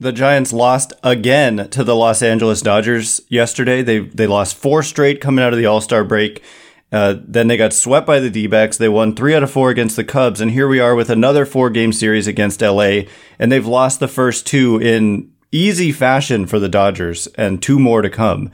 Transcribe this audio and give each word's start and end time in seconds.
The 0.00 0.12
Giants 0.12 0.54
lost 0.54 0.94
again 1.04 1.68
to 1.68 1.84
the 1.84 1.94
Los 1.94 2.22
Angeles 2.22 2.62
Dodgers 2.62 3.20
yesterday. 3.28 3.82
They 3.82 3.98
they 3.98 4.26
lost 4.26 4.56
four 4.56 4.82
straight 4.82 5.20
coming 5.20 5.44
out 5.44 5.52
of 5.52 5.58
the 5.58 5.66
All 5.66 5.82
Star 5.82 6.04
break. 6.04 6.42
Uh, 6.90 7.16
then 7.22 7.48
they 7.48 7.58
got 7.58 7.74
swept 7.74 8.06
by 8.06 8.18
the 8.18 8.30
D 8.30 8.46
backs. 8.46 8.78
They 8.78 8.88
won 8.88 9.14
three 9.14 9.34
out 9.34 9.42
of 9.42 9.50
four 9.50 9.68
against 9.68 9.96
the 9.96 10.04
Cubs. 10.04 10.40
And 10.40 10.52
here 10.52 10.66
we 10.66 10.80
are 10.80 10.94
with 10.94 11.10
another 11.10 11.44
four 11.44 11.68
game 11.68 11.92
series 11.92 12.26
against 12.26 12.62
LA. 12.62 13.02
And 13.38 13.52
they've 13.52 13.66
lost 13.66 14.00
the 14.00 14.08
first 14.08 14.46
two 14.46 14.80
in 14.80 15.30
easy 15.52 15.92
fashion 15.92 16.46
for 16.46 16.58
the 16.58 16.68
Dodgers 16.68 17.26
and 17.36 17.62
two 17.62 17.78
more 17.78 18.00
to 18.00 18.08
come. 18.08 18.50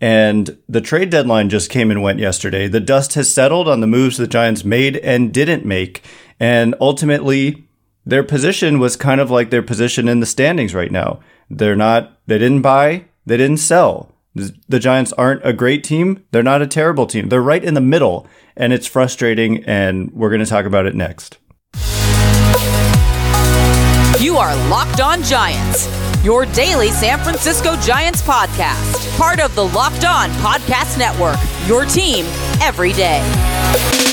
And 0.00 0.56
the 0.66 0.80
trade 0.80 1.10
deadline 1.10 1.50
just 1.50 1.68
came 1.68 1.90
and 1.90 2.02
went 2.02 2.20
yesterday. 2.20 2.68
The 2.68 2.80
dust 2.80 3.14
has 3.14 3.32
settled 3.32 3.68
on 3.68 3.80
the 3.80 3.86
moves 3.86 4.16
the 4.16 4.26
Giants 4.26 4.64
made 4.64 4.96
and 4.96 5.32
didn't 5.32 5.66
make. 5.66 6.02
And 6.40 6.74
ultimately, 6.80 7.65
their 8.06 8.22
position 8.22 8.78
was 8.78 8.94
kind 8.94 9.20
of 9.20 9.30
like 9.30 9.50
their 9.50 9.62
position 9.62 10.08
in 10.08 10.20
the 10.20 10.26
standings 10.26 10.74
right 10.74 10.92
now. 10.92 11.18
They're 11.50 11.76
not, 11.76 12.16
they 12.26 12.38
didn't 12.38 12.62
buy, 12.62 13.06
they 13.26 13.36
didn't 13.36 13.58
sell. 13.58 14.12
The 14.68 14.78
Giants 14.78 15.14
aren't 15.14 15.44
a 15.46 15.52
great 15.54 15.82
team. 15.82 16.22
They're 16.30 16.42
not 16.42 16.60
a 16.60 16.66
terrible 16.66 17.06
team. 17.06 17.30
They're 17.30 17.40
right 17.40 17.64
in 17.64 17.72
the 17.72 17.80
middle, 17.80 18.26
and 18.54 18.72
it's 18.72 18.86
frustrating, 18.86 19.64
and 19.64 20.10
we're 20.12 20.28
going 20.28 20.44
to 20.44 20.46
talk 20.46 20.66
about 20.66 20.84
it 20.84 20.94
next. 20.94 21.38
You 24.20 24.36
are 24.36 24.54
Locked 24.68 25.00
On 25.00 25.22
Giants, 25.22 25.88
your 26.22 26.44
daily 26.46 26.90
San 26.90 27.18
Francisco 27.20 27.76
Giants 27.80 28.20
podcast, 28.20 29.16
part 29.16 29.40
of 29.40 29.54
the 29.54 29.64
Locked 29.64 30.04
On 30.04 30.28
Podcast 30.32 30.98
Network, 30.98 31.38
your 31.66 31.86
team 31.86 32.26
every 32.60 32.92
day. 32.92 34.05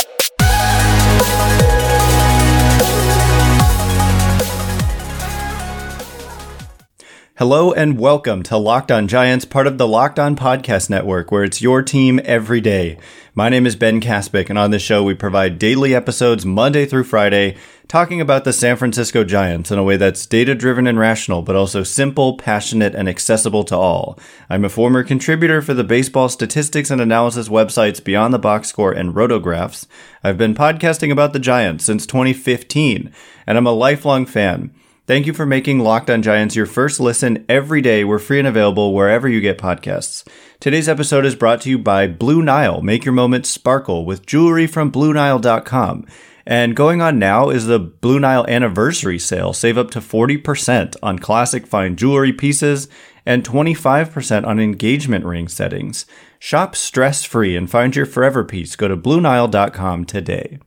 Hello 7.43 7.73
and 7.73 7.99
welcome 7.99 8.41
to 8.43 8.55
Locked 8.55 8.89
On 8.89 9.05
Giants, 9.05 9.43
part 9.43 9.67
of 9.67 9.77
the 9.77 9.85
Locked 9.85 10.17
On 10.17 10.33
Podcast 10.33 10.89
Network, 10.89 11.29
where 11.29 11.43
it's 11.43 11.61
your 11.61 11.81
team 11.81 12.21
every 12.23 12.61
day. 12.61 12.97
My 13.35 13.49
name 13.49 13.65
is 13.65 13.75
Ben 13.75 13.99
Kaspick, 13.99 14.49
and 14.49 14.57
on 14.57 14.71
this 14.71 14.81
show, 14.81 15.03
we 15.03 15.13
provide 15.13 15.59
daily 15.59 15.93
episodes 15.93 16.45
Monday 16.45 16.85
through 16.85 17.03
Friday 17.03 17.57
talking 17.89 18.21
about 18.21 18.45
the 18.45 18.53
San 18.53 18.77
Francisco 18.77 19.25
Giants 19.25 19.71
in 19.71 19.77
a 19.77 19.83
way 19.83 19.97
that's 19.97 20.25
data 20.25 20.55
driven 20.55 20.87
and 20.87 20.97
rational, 20.97 21.41
but 21.41 21.57
also 21.57 21.83
simple, 21.83 22.37
passionate, 22.37 22.95
and 22.95 23.09
accessible 23.09 23.65
to 23.65 23.75
all. 23.75 24.17
I'm 24.49 24.63
a 24.63 24.69
former 24.69 25.03
contributor 25.03 25.61
for 25.61 25.73
the 25.73 25.83
baseball 25.83 26.29
statistics 26.29 26.89
and 26.91 27.01
analysis 27.01 27.49
websites 27.49 28.01
Beyond 28.01 28.33
the 28.33 28.39
Box 28.39 28.69
Score 28.69 28.93
and 28.93 29.13
Rotographs. 29.13 29.85
I've 30.23 30.37
been 30.37 30.55
podcasting 30.55 31.11
about 31.11 31.33
the 31.33 31.39
Giants 31.39 31.83
since 31.83 32.05
2015, 32.05 33.11
and 33.45 33.57
I'm 33.57 33.67
a 33.67 33.73
lifelong 33.73 34.25
fan. 34.25 34.71
Thank 35.05 35.27
you 35.27 35.33
for 35.33 35.45
making 35.45 35.79
Locked 35.79 36.09
On 36.09 36.21
Giants 36.21 36.55
your 36.55 36.65
first 36.65 37.01
listen 37.01 37.43
every 37.49 37.81
day. 37.81 38.05
We're 38.05 38.19
free 38.19 38.39
and 38.39 38.47
available 38.47 38.93
wherever 38.93 39.27
you 39.27 39.41
get 39.41 39.57
podcasts. 39.57 40.25
Today's 40.61 40.87
episode 40.87 41.25
is 41.25 41.35
brought 41.35 41.59
to 41.61 41.69
you 41.69 41.77
by 41.77 42.07
Blue 42.07 42.41
Nile. 42.41 42.81
Make 42.81 43.03
your 43.03 43.13
moments 43.13 43.49
sparkle 43.49 44.05
with 44.05 44.25
jewelry 44.25 44.65
from 44.65 44.93
BlueNile.com. 44.93 46.05
And 46.45 46.73
going 46.73 47.01
on 47.01 47.19
now 47.19 47.49
is 47.49 47.65
the 47.65 47.79
Blue 47.79 48.17
Nile 48.17 48.45
anniversary 48.47 49.19
sale. 49.19 49.51
Save 49.51 49.77
up 49.77 49.91
to 49.91 49.99
40% 49.99 50.95
on 51.03 51.19
classic 51.19 51.67
fine 51.67 51.97
jewelry 51.97 52.31
pieces 52.31 52.87
and 53.25 53.43
25% 53.43 54.47
on 54.47 54.57
engagement 54.57 55.25
ring 55.25 55.49
settings. 55.49 56.05
Shop 56.39 56.77
stress 56.77 57.25
free 57.25 57.57
and 57.57 57.69
find 57.69 57.93
your 57.93 58.05
forever 58.05 58.45
piece. 58.45 58.77
Go 58.77 58.87
to 58.87 58.95
BlueNile.com 58.95 60.05
today. 60.05 60.59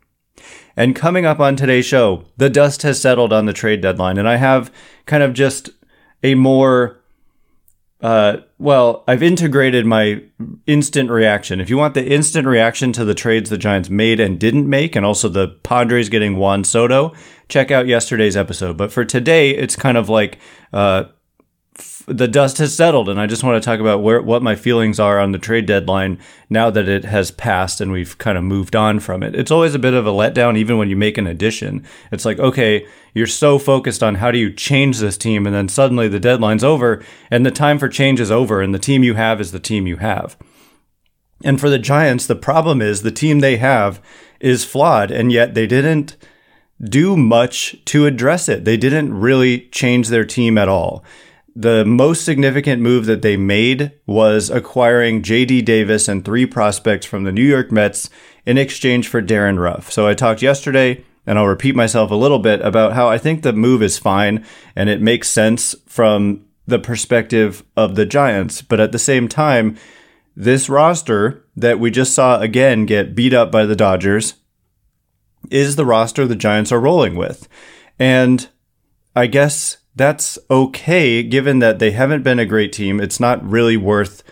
And 0.76 0.94
coming 0.94 1.24
up 1.24 1.40
on 1.40 1.56
today's 1.56 1.86
show, 1.86 2.24
the 2.36 2.50
dust 2.50 2.82
has 2.82 3.00
settled 3.00 3.32
on 3.32 3.46
the 3.46 3.52
trade 3.52 3.80
deadline, 3.80 4.18
and 4.18 4.28
I 4.28 4.36
have 4.36 4.72
kind 5.06 5.22
of 5.22 5.32
just 5.32 5.70
a 6.22 6.34
more 6.34 7.00
uh, 8.00 8.36
well, 8.58 9.04
I've 9.08 9.22
integrated 9.22 9.86
my 9.86 10.22
instant 10.66 11.10
reaction. 11.10 11.60
If 11.60 11.70
you 11.70 11.78
want 11.78 11.94
the 11.94 12.06
instant 12.06 12.46
reaction 12.46 12.92
to 12.92 13.04
the 13.04 13.14
trades 13.14 13.48
the 13.48 13.56
Giants 13.56 13.88
made 13.88 14.20
and 14.20 14.38
didn't 14.38 14.68
make, 14.68 14.94
and 14.94 15.06
also 15.06 15.28
the 15.28 15.48
Padres 15.62 16.10
getting 16.10 16.36
Juan 16.36 16.62
Soto, 16.62 17.14
check 17.48 17.70
out 17.70 17.86
yesterday's 17.86 18.36
episode. 18.36 18.76
But 18.76 18.92
for 18.92 19.04
today, 19.04 19.50
it's 19.50 19.76
kind 19.76 19.96
of 19.96 20.10
like 20.10 20.38
uh, 20.74 21.04
the 22.06 22.28
dust 22.28 22.58
has 22.58 22.74
settled, 22.74 23.08
and 23.08 23.20
I 23.20 23.26
just 23.26 23.42
want 23.42 23.60
to 23.60 23.66
talk 23.66 23.80
about 23.80 24.00
where 24.00 24.22
what 24.22 24.42
my 24.42 24.54
feelings 24.54 25.00
are 25.00 25.18
on 25.18 25.32
the 25.32 25.38
trade 25.38 25.66
deadline 25.66 26.20
now 26.48 26.70
that 26.70 26.88
it 26.88 27.04
has 27.04 27.32
passed 27.32 27.80
and 27.80 27.90
we've 27.90 28.16
kind 28.18 28.38
of 28.38 28.44
moved 28.44 28.76
on 28.76 29.00
from 29.00 29.24
it. 29.24 29.34
It's 29.34 29.50
always 29.50 29.74
a 29.74 29.80
bit 29.80 29.94
of 29.94 30.06
a 30.06 30.12
letdown, 30.12 30.56
even 30.56 30.78
when 30.78 30.88
you 30.88 30.96
make 30.96 31.18
an 31.18 31.26
addition. 31.26 31.84
It's 32.12 32.24
like, 32.24 32.38
okay, 32.38 32.86
you're 33.12 33.26
so 33.26 33.58
focused 33.58 34.02
on 34.02 34.16
how 34.16 34.30
do 34.30 34.38
you 34.38 34.52
change 34.52 34.98
this 34.98 35.18
team, 35.18 35.46
and 35.46 35.54
then 35.54 35.68
suddenly 35.68 36.06
the 36.06 36.20
deadline's 36.20 36.62
over, 36.62 37.04
and 37.30 37.44
the 37.44 37.50
time 37.50 37.78
for 37.78 37.88
change 37.88 38.20
is 38.20 38.30
over, 38.30 38.62
and 38.62 38.72
the 38.72 38.78
team 38.78 39.02
you 39.02 39.14
have 39.14 39.40
is 39.40 39.50
the 39.50 39.58
team 39.58 39.86
you 39.86 39.96
have. 39.96 40.36
And 41.42 41.60
for 41.60 41.68
the 41.68 41.78
Giants, 41.78 42.26
the 42.26 42.36
problem 42.36 42.80
is 42.80 43.02
the 43.02 43.10
team 43.10 43.40
they 43.40 43.56
have 43.56 44.00
is 44.38 44.64
flawed, 44.64 45.10
and 45.10 45.32
yet 45.32 45.54
they 45.54 45.66
didn't 45.66 46.16
do 46.80 47.16
much 47.16 47.84
to 47.86 48.06
address 48.06 48.48
it. 48.48 48.64
They 48.64 48.76
didn't 48.76 49.18
really 49.18 49.68
change 49.70 50.08
their 50.08 50.24
team 50.24 50.56
at 50.56 50.68
all 50.68 51.04
the 51.58 51.86
most 51.86 52.22
significant 52.22 52.82
move 52.82 53.06
that 53.06 53.22
they 53.22 53.38
made 53.38 53.90
was 54.04 54.50
acquiring 54.50 55.22
JD 55.22 55.64
Davis 55.64 56.06
and 56.06 56.22
three 56.22 56.44
prospects 56.44 57.06
from 57.06 57.24
the 57.24 57.32
New 57.32 57.42
York 57.42 57.72
Mets 57.72 58.10
in 58.44 58.58
exchange 58.58 59.08
for 59.08 59.22
Darin 59.22 59.58
Ruf. 59.58 59.90
So 59.90 60.06
I 60.06 60.12
talked 60.12 60.42
yesterday, 60.42 61.02
and 61.26 61.38
I'll 61.38 61.46
repeat 61.46 61.74
myself 61.74 62.10
a 62.10 62.14
little 62.14 62.40
bit 62.40 62.60
about 62.60 62.92
how 62.92 63.08
I 63.08 63.16
think 63.16 63.42
the 63.42 63.54
move 63.54 63.82
is 63.82 63.96
fine 63.96 64.44
and 64.76 64.90
it 64.90 65.00
makes 65.00 65.30
sense 65.30 65.74
from 65.86 66.44
the 66.66 66.78
perspective 66.78 67.64
of 67.74 67.94
the 67.94 68.04
Giants. 68.04 68.60
But 68.60 68.78
at 68.78 68.92
the 68.92 68.98
same 68.98 69.26
time, 69.26 69.78
this 70.36 70.68
roster 70.68 71.42
that 71.56 71.80
we 71.80 71.90
just 71.90 72.12
saw 72.12 72.38
again 72.38 72.84
get 72.84 73.14
beat 73.14 73.32
up 73.32 73.50
by 73.50 73.64
the 73.64 73.74
Dodgers 73.74 74.34
is 75.50 75.76
the 75.76 75.86
roster 75.86 76.26
the 76.26 76.36
Giants 76.36 76.70
are 76.70 76.80
rolling 76.80 77.14
with. 77.14 77.48
And 77.98 78.46
I 79.14 79.26
guess 79.26 79.78
that's 79.96 80.38
okay 80.50 81.22
given 81.22 81.58
that 81.58 81.78
they 81.78 81.90
haven't 81.90 82.22
been 82.22 82.38
a 82.38 82.46
great 82.46 82.72
team. 82.72 83.00
It's 83.00 83.18
not 83.18 83.44
really 83.44 83.78
worth 83.78 84.22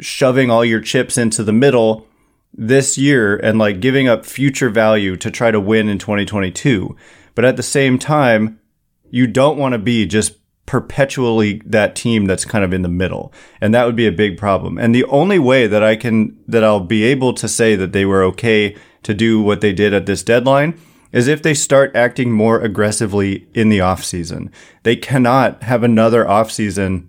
shoving 0.00 0.50
all 0.50 0.64
your 0.64 0.80
chips 0.80 1.18
into 1.18 1.44
the 1.44 1.52
middle 1.52 2.06
this 2.52 2.96
year 2.98 3.36
and 3.36 3.58
like 3.58 3.80
giving 3.80 4.08
up 4.08 4.24
future 4.24 4.70
value 4.70 5.16
to 5.18 5.30
try 5.30 5.50
to 5.50 5.60
win 5.60 5.88
in 5.88 5.98
2022. 5.98 6.96
But 7.34 7.44
at 7.44 7.56
the 7.56 7.62
same 7.62 7.98
time, 7.98 8.58
you 9.10 9.26
don't 9.26 9.58
want 9.58 9.72
to 9.72 9.78
be 9.78 10.06
just 10.06 10.36
perpetually 10.64 11.60
that 11.66 11.94
team 11.94 12.24
that's 12.24 12.44
kind 12.44 12.64
of 12.64 12.72
in 12.72 12.82
the 12.82 12.88
middle. 12.88 13.32
And 13.60 13.74
that 13.74 13.84
would 13.84 13.96
be 13.96 14.06
a 14.06 14.12
big 14.12 14.38
problem. 14.38 14.78
And 14.78 14.94
the 14.94 15.04
only 15.04 15.38
way 15.38 15.66
that 15.66 15.82
I 15.82 15.96
can, 15.96 16.38
that 16.48 16.64
I'll 16.64 16.80
be 16.80 17.02
able 17.04 17.34
to 17.34 17.48
say 17.48 17.76
that 17.76 17.92
they 17.92 18.04
were 18.04 18.22
okay 18.24 18.76
to 19.02 19.12
do 19.12 19.42
what 19.42 19.60
they 19.60 19.72
did 19.72 19.92
at 19.92 20.06
this 20.06 20.22
deadline 20.22 20.80
is 21.12 21.28
if 21.28 21.42
they 21.42 21.54
start 21.54 21.94
acting 21.94 22.30
more 22.30 22.60
aggressively 22.60 23.48
in 23.54 23.68
the 23.68 23.78
offseason. 23.78 24.50
They 24.82 24.96
cannot 24.96 25.62
have 25.64 25.82
another 25.82 26.24
offseason 26.24 27.08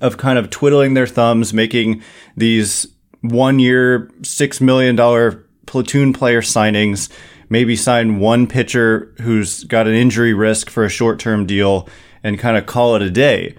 of 0.00 0.16
kind 0.16 0.38
of 0.38 0.50
twiddling 0.50 0.94
their 0.94 1.06
thumbs, 1.06 1.52
making 1.52 2.02
these 2.36 2.86
one 3.20 3.58
year, 3.58 4.10
$6 4.22 4.60
million 4.60 5.44
platoon 5.66 6.12
player 6.12 6.40
signings, 6.40 7.10
maybe 7.48 7.76
sign 7.76 8.18
one 8.18 8.46
pitcher 8.46 9.14
who's 9.20 9.64
got 9.64 9.86
an 9.86 9.94
injury 9.94 10.32
risk 10.32 10.70
for 10.70 10.84
a 10.84 10.88
short 10.88 11.18
term 11.18 11.46
deal 11.46 11.88
and 12.22 12.38
kind 12.38 12.56
of 12.56 12.66
call 12.66 12.96
it 12.96 13.02
a 13.02 13.10
day. 13.10 13.54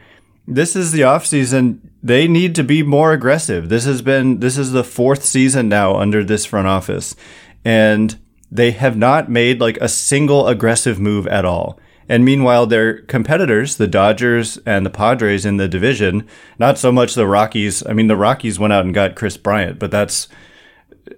This 0.48 0.76
is 0.76 0.92
the 0.92 1.02
offseason. 1.02 1.80
They 2.02 2.28
need 2.28 2.56
to 2.56 2.64
be 2.64 2.82
more 2.82 3.14
aggressive. 3.14 3.70
This 3.70 3.86
has 3.86 4.02
been, 4.02 4.40
this 4.40 4.58
is 4.58 4.72
the 4.72 4.84
fourth 4.84 5.24
season 5.24 5.70
now 5.70 5.98
under 5.98 6.24
this 6.24 6.46
front 6.46 6.68
office. 6.68 7.16
And 7.64 8.18
they 8.52 8.72
have 8.72 8.98
not 8.98 9.30
made 9.30 9.62
like 9.62 9.78
a 9.78 9.88
single 9.88 10.48
aggressive 10.48 11.00
move 11.00 11.26
at 11.28 11.46
all. 11.46 11.80
And 12.10 12.26
meanwhile, 12.26 12.66
their 12.66 13.02
competitors, 13.04 13.78
the 13.78 13.88
Dodgers 13.88 14.58
and 14.66 14.86
the 14.86 14.90
Padres 14.90 15.46
in 15.46 15.56
the 15.56 15.70
division, 15.70 16.28
not 16.60 16.78
so 16.78 16.92
much 16.92 17.14
the 17.14 17.26
Rockies. 17.26 17.86
I 17.88 17.94
mean, 17.94 18.08
the 18.08 18.18
Rockies 18.18 18.60
went 18.60 18.74
out 18.74 18.84
and 18.84 18.94
got 18.94 19.16
Kris 19.16 19.38
Bryant, 19.38 19.80
but 19.80 19.92
that's 19.92 20.28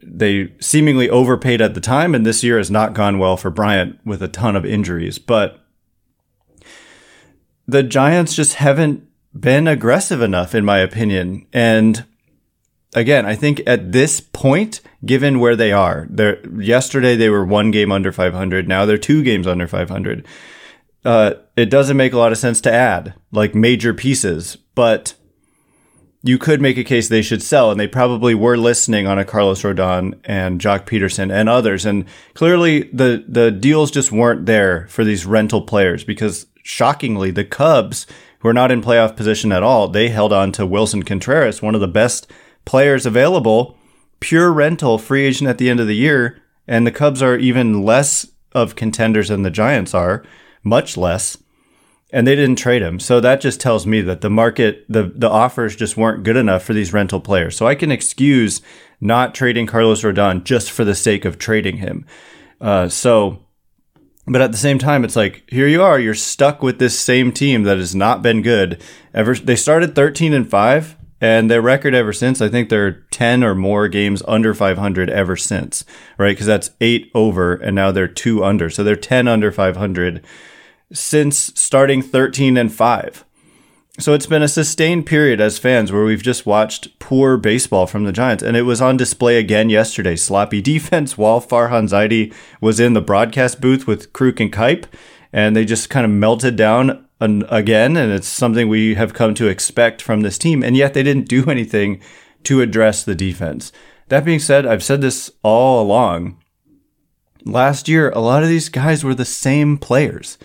they 0.01 0.53
seemingly 0.59 1.09
overpaid 1.09 1.61
at 1.61 1.73
the 1.73 1.81
time, 1.81 2.13
and 2.13 2.25
this 2.25 2.43
year 2.43 2.57
has 2.57 2.69
not 2.69 2.93
gone 2.93 3.17
well 3.17 3.37
for 3.37 3.49
Bryant 3.49 3.99
with 4.05 4.21
a 4.21 4.27
ton 4.27 4.55
of 4.55 4.65
injuries. 4.65 5.17
But 5.17 5.59
the 7.67 7.83
Giants 7.83 8.35
just 8.35 8.55
haven't 8.55 9.07
been 9.37 9.67
aggressive 9.67 10.21
enough, 10.21 10.53
in 10.53 10.63
my 10.63 10.77
opinion. 10.79 11.47
And 11.51 12.05
again, 12.95 13.25
I 13.25 13.35
think 13.35 13.61
at 13.67 13.91
this 13.91 14.21
point, 14.21 14.81
given 15.05 15.39
where 15.39 15.55
they 15.55 15.71
are, 15.71 16.07
they 16.09 16.37
yesterday 16.57 17.15
they 17.15 17.29
were 17.29 17.45
one 17.45 17.71
game 17.71 17.91
under 17.91 18.11
500. 18.11 18.67
Now 18.67 18.85
they're 18.85 18.97
two 18.97 19.23
games 19.23 19.47
under 19.47 19.67
500. 19.67 20.25
Uh, 21.05 21.33
it 21.57 21.69
doesn't 21.69 21.97
make 21.97 22.13
a 22.13 22.17
lot 22.17 22.31
of 22.31 22.37
sense 22.37 22.61
to 22.61 22.71
add 22.71 23.13
like 23.31 23.53
major 23.53 23.93
pieces, 23.93 24.57
but 24.75 25.15
you 26.25 26.37
could 26.37 26.61
make 26.61 26.77
a 26.77 26.85
case 26.85 27.09
they 27.09 27.21
should 27.21 27.43
sell, 27.43 27.69
and 27.69 27.77
they 27.77 27.87
probably 27.87 28.33
were 28.33 28.57
listening 28.57 29.05
on 29.05 29.19
a 29.19 29.25
Carlos 29.25 29.61
Rodon 29.61 30.17
and 30.23 30.61
Joc 30.61 30.85
Pederson 30.85 31.33
and 31.33 31.49
others. 31.49 31.85
And 31.85 32.05
clearly, 32.33 32.83
the 32.93 33.25
the 33.27 33.51
deals 33.51 33.91
just 33.91 34.11
weren't 34.11 34.45
there 34.45 34.87
for 34.87 35.03
these 35.03 35.25
rental 35.25 35.61
players 35.61 36.05
because 36.05 36.47
shockingly, 36.63 37.31
the 37.31 37.43
Cubs 37.43 38.07
who 38.39 38.47
are 38.49 38.53
not 38.53 38.71
in 38.71 38.81
playoff 38.81 39.15
position 39.15 39.51
at 39.51 39.63
all, 39.63 39.87
they 39.87 40.09
held 40.09 40.33
on 40.33 40.51
to 40.53 40.67
Willson 40.67 41.05
Contreras, 41.05 41.61
one 41.61 41.75
of 41.75 41.81
the 41.81 41.87
best 41.87 42.29
players 42.65 43.05
available, 43.05 43.77
pure 44.19 44.51
rental, 44.51 44.97
free 44.97 45.25
agent 45.25 45.49
at 45.49 45.57
the 45.57 45.69
end 45.69 45.79
of 45.79 45.87
the 45.87 45.95
year. 45.95 46.41
And 46.67 46.87
the 46.87 46.91
Cubs 46.91 47.21
are 47.21 47.37
even 47.37 47.83
less 47.83 48.27
of 48.53 48.75
contenders 48.75 49.29
than 49.29 49.43
the 49.43 49.51
Giants 49.51 49.93
are, 49.93 50.23
much 50.63 50.95
less. 50.95 51.37
And 52.11 52.27
they 52.27 52.35
didn't 52.35 52.57
trade 52.57 52.81
him. 52.81 52.99
So 52.99 53.19
that 53.19 53.41
just 53.41 53.59
tells 53.59 53.87
me 53.87 54.01
that 54.01 54.21
the 54.21 54.29
market, 54.29 54.85
the, 54.87 55.11
the 55.15 55.29
offers 55.29 55.75
just 55.75 55.97
weren't 55.97 56.23
good 56.23 56.37
enough 56.37 56.63
for 56.63 56.73
these 56.73 56.93
rental 56.93 57.19
players. 57.19 57.57
So 57.57 57.67
I 57.67 57.75
can 57.75 57.91
excuse 57.91 58.61
not 59.01 59.33
trading 59.35 59.65
Carlos 59.65 60.03
Rodon 60.03 60.43
just 60.43 60.71
for 60.71 60.85
the 60.85 60.95
sake 60.95 61.25
of 61.25 61.39
trading 61.39 61.77
him. 61.77 62.05
Uh, 62.61 62.87
so 62.87 63.43
but 64.25 64.41
at 64.41 64.51
the 64.51 64.57
same 64.57 64.79
time, 64.79 65.03
it's 65.03 65.15
like 65.15 65.43
here 65.49 65.67
you 65.67 65.81
are, 65.83 65.99
you're 65.99 66.13
stuck 66.13 66.63
with 66.63 66.79
this 66.79 66.97
same 66.97 67.31
team 67.31 67.63
that 67.63 67.77
has 67.77 67.93
not 67.93 68.21
been 68.21 68.41
good 68.41 68.81
ever. 69.13 69.35
They 69.35 69.55
started 69.55 69.95
13 69.95 70.33
and 70.33 70.49
five, 70.49 70.95
and 71.23 71.49
their 71.49 71.61
record 71.61 71.95
ever 71.95 72.11
since, 72.11 72.41
I 72.41 72.49
think 72.49 72.67
they're 72.67 73.05
10 73.11 73.45
or 73.45 73.55
more 73.55 73.87
games 73.87 74.21
under 74.27 74.53
500 74.53 75.09
ever 75.09 75.37
since, 75.37 75.85
right? 76.17 76.33
Because 76.33 76.47
that's 76.47 76.71
eight 76.81 77.09
over, 77.15 77.53
and 77.53 77.73
now 77.73 77.93
they're 77.93 78.09
two 78.09 78.43
under, 78.43 78.69
so 78.69 78.83
they're 78.83 78.97
10 78.97 79.25
under 79.29 79.49
500 79.49 80.21
since 80.91 81.37
starting 81.55 82.01
13 82.01 82.57
and 82.57 82.73
five. 82.73 83.23
So 83.99 84.13
it's 84.13 84.25
been 84.25 84.41
a 84.41 84.49
sustained 84.49 85.05
period 85.05 85.39
as 85.39 85.57
fans 85.57 85.93
where 85.93 86.03
we've 86.03 86.21
just 86.21 86.45
watched 86.45 86.99
poor 86.99 87.37
baseball 87.37 87.87
from 87.87 88.03
the 88.03 88.11
Giants, 88.11 88.43
and 88.43 88.57
it 88.57 88.63
was 88.63 88.81
on 88.81 88.97
display 88.97 89.37
again 89.37 89.69
yesterday. 89.69 90.17
Sloppy 90.17 90.61
defense 90.61 91.17
while 91.17 91.39
Farhan 91.39 91.87
Zaidi 91.87 92.33
was 92.59 92.81
in 92.81 92.91
the 92.91 93.01
broadcast 93.01 93.61
booth 93.61 93.87
with 93.87 94.11
Kruk 94.11 94.41
and 94.41 94.51
Kuip, 94.51 94.87
and 95.31 95.55
they 95.55 95.63
just 95.63 95.89
kind 95.89 96.03
of 96.03 96.11
melted 96.11 96.57
down 96.57 97.07
an, 97.23 97.45
again, 97.49 97.95
and 97.97 98.11
it's 98.11 98.27
something 98.27 98.67
we 98.67 98.95
have 98.95 99.13
come 99.13 99.33
to 99.35 99.47
expect 99.47 100.01
from 100.01 100.21
this 100.21 100.37
team, 100.37 100.63
and 100.63 100.75
yet 100.75 100.93
they 100.93 101.03
didn't 101.03 101.27
do 101.27 101.45
anything 101.49 102.01
to 102.43 102.61
address 102.61 103.03
the 103.03 103.15
defense. 103.15 103.71
That 104.09 104.25
being 104.25 104.39
said, 104.39 104.65
I've 104.65 104.83
said 104.83 105.01
this 105.01 105.31
all 105.41 105.81
along. 105.81 106.37
Last 107.45 107.87
year, 107.87 108.09
a 108.11 108.19
lot 108.19 108.43
of 108.43 108.49
these 108.49 108.69
guys 108.69 109.03
were 109.03 109.15
the 109.15 109.25
same 109.25 109.77
players. 109.77 110.37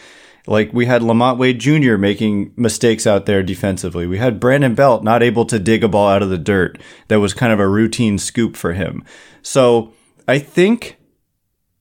Like 0.46 0.72
we 0.72 0.86
had 0.86 1.02
LaMonte 1.02 1.38
Wade 1.38 1.58
Jr. 1.58 1.96
making 1.96 2.52
mistakes 2.56 3.06
out 3.06 3.26
there 3.26 3.42
defensively. 3.42 4.06
We 4.06 4.16
had 4.16 4.40
Brandon 4.40 4.74
Belt 4.74 5.04
not 5.04 5.22
able 5.22 5.44
to 5.44 5.58
dig 5.58 5.84
a 5.84 5.88
ball 5.88 6.08
out 6.08 6.22
of 6.22 6.30
the 6.30 6.38
dirt. 6.38 6.78
That 7.08 7.20
was 7.20 7.34
kind 7.34 7.52
of 7.52 7.60
a 7.60 7.68
routine 7.68 8.16
scoop 8.16 8.56
for 8.56 8.72
him. 8.72 9.04
So 9.42 9.92
I 10.26 10.38
think 10.38 10.97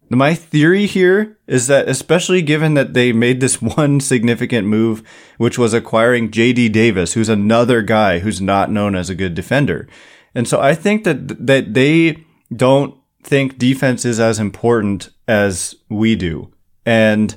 my 0.09 0.33
theory 0.33 0.85
here 0.85 1.37
is 1.47 1.67
that, 1.67 1.89
especially 1.89 2.41
given 2.41 2.73
that 2.75 2.93
they 2.93 3.11
made 3.11 3.39
this 3.41 3.61
one 3.61 3.99
significant 3.99 4.67
move, 4.67 5.03
which 5.37 5.57
was 5.57 5.73
acquiring 5.73 6.31
JD 6.31 6.71
Davis, 6.71 7.13
who's 7.13 7.29
another 7.29 7.81
guy 7.81 8.19
who's 8.19 8.41
not 8.41 8.71
known 8.71 8.95
as 8.95 9.09
a 9.09 9.15
good 9.15 9.33
defender. 9.33 9.87
And 10.33 10.47
so 10.47 10.59
I 10.59 10.75
think 10.75 11.03
that, 11.03 11.45
that 11.45 11.73
they 11.73 12.23
don't 12.55 12.95
think 13.23 13.57
defense 13.57 14.05
is 14.05 14.19
as 14.19 14.39
important 14.39 15.09
as 15.27 15.75
we 15.89 16.15
do. 16.15 16.53
And 16.85 17.35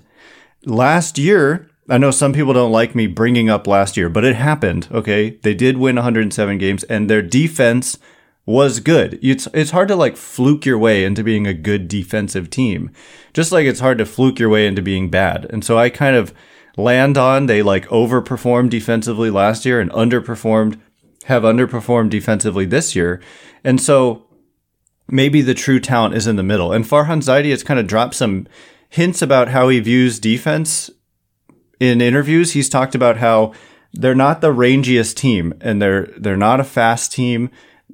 last 0.65 1.19
year, 1.19 1.69
I 1.89 1.99
know 1.99 2.13
some 2.13 2.33
people 2.33 2.53
don't 2.53 2.71
like 2.71 2.95
me 2.95 3.09
bringing 3.09 3.51
up 3.51 3.67
last 3.67 3.97
year, 3.97 4.09
but 4.09 4.25
it 4.25 4.37
happened. 4.37 4.87
Okay. 4.93 5.31
They 5.43 5.55
did 5.55 5.77
win 5.77 5.97
107 5.97 6.59
games 6.59 6.85
and 6.85 7.11
their 7.11 7.23
defense 7.23 7.99
was 8.47 8.81
good. 8.81 9.19
It's, 9.23 9.47
it's 9.55 9.71
hard 9.71 9.89
to 9.89 9.97
like 9.97 10.17
fluke 10.17 10.67
your 10.67 10.79
way 10.79 11.05
into 11.05 11.23
being 11.23 11.47
a 11.47 11.55
good 11.55 11.89
defensive 11.89 12.51
team, 12.51 12.91
just 13.33 13.53
like 13.53 13.67
it's 13.67 13.81
hard 13.81 13.99
to 13.99 14.07
fluke 14.07 14.39
your 14.39 14.49
way 14.49 14.67
into 14.67 14.83
being 14.83 15.11
bad. 15.11 15.47
And 15.51 15.65
so 15.65 15.79
I 15.79 15.91
kind 15.91 16.17
of 16.17 16.35
land 16.77 17.19
on 17.19 17.47
they 17.47 17.63
like 17.63 17.87
overperformed 17.89 18.71
defensively 18.71 19.31
last 19.31 19.65
year 19.65 19.81
and 19.81 19.91
underperformed, 19.91 20.81
have 21.25 21.43
underperformed 21.43 22.11
defensively 22.11 22.65
this 22.65 22.97
year. 22.97 23.21
And 23.63 23.81
so 23.81 24.27
maybe 25.09 25.43
the 25.43 25.55
true 25.55 25.81
talent 25.81 26.15
is 26.15 26.27
in 26.27 26.37
the 26.37 26.43
middle. 26.43 26.73
And 26.73 26.85
Farhan 26.85 27.23
Zaidi 27.23 27.51
has 27.51 27.63
kind 27.63 27.81
of 27.81 27.87
dropped 27.87 28.15
some 28.15 28.47
hints 28.89 29.23
about 29.23 29.49
how 29.49 29.69
he 29.69 29.81
views 29.81 30.19
defense 30.19 30.91
in 31.79 32.01
interviews. 32.01 32.53
He's 32.53 32.69
talked 32.69 32.95
about 32.95 33.19
how 33.19 33.53
they're 33.93 34.15
not 34.15 34.41
the 34.41 34.53
rangiest 34.53 35.17
team 35.17 35.55
and 35.61 35.83
they're 35.83 36.07
they're 36.17 36.37
not 36.37 36.61
a 36.61 36.65
fast 36.65 37.13
team. 37.13 37.51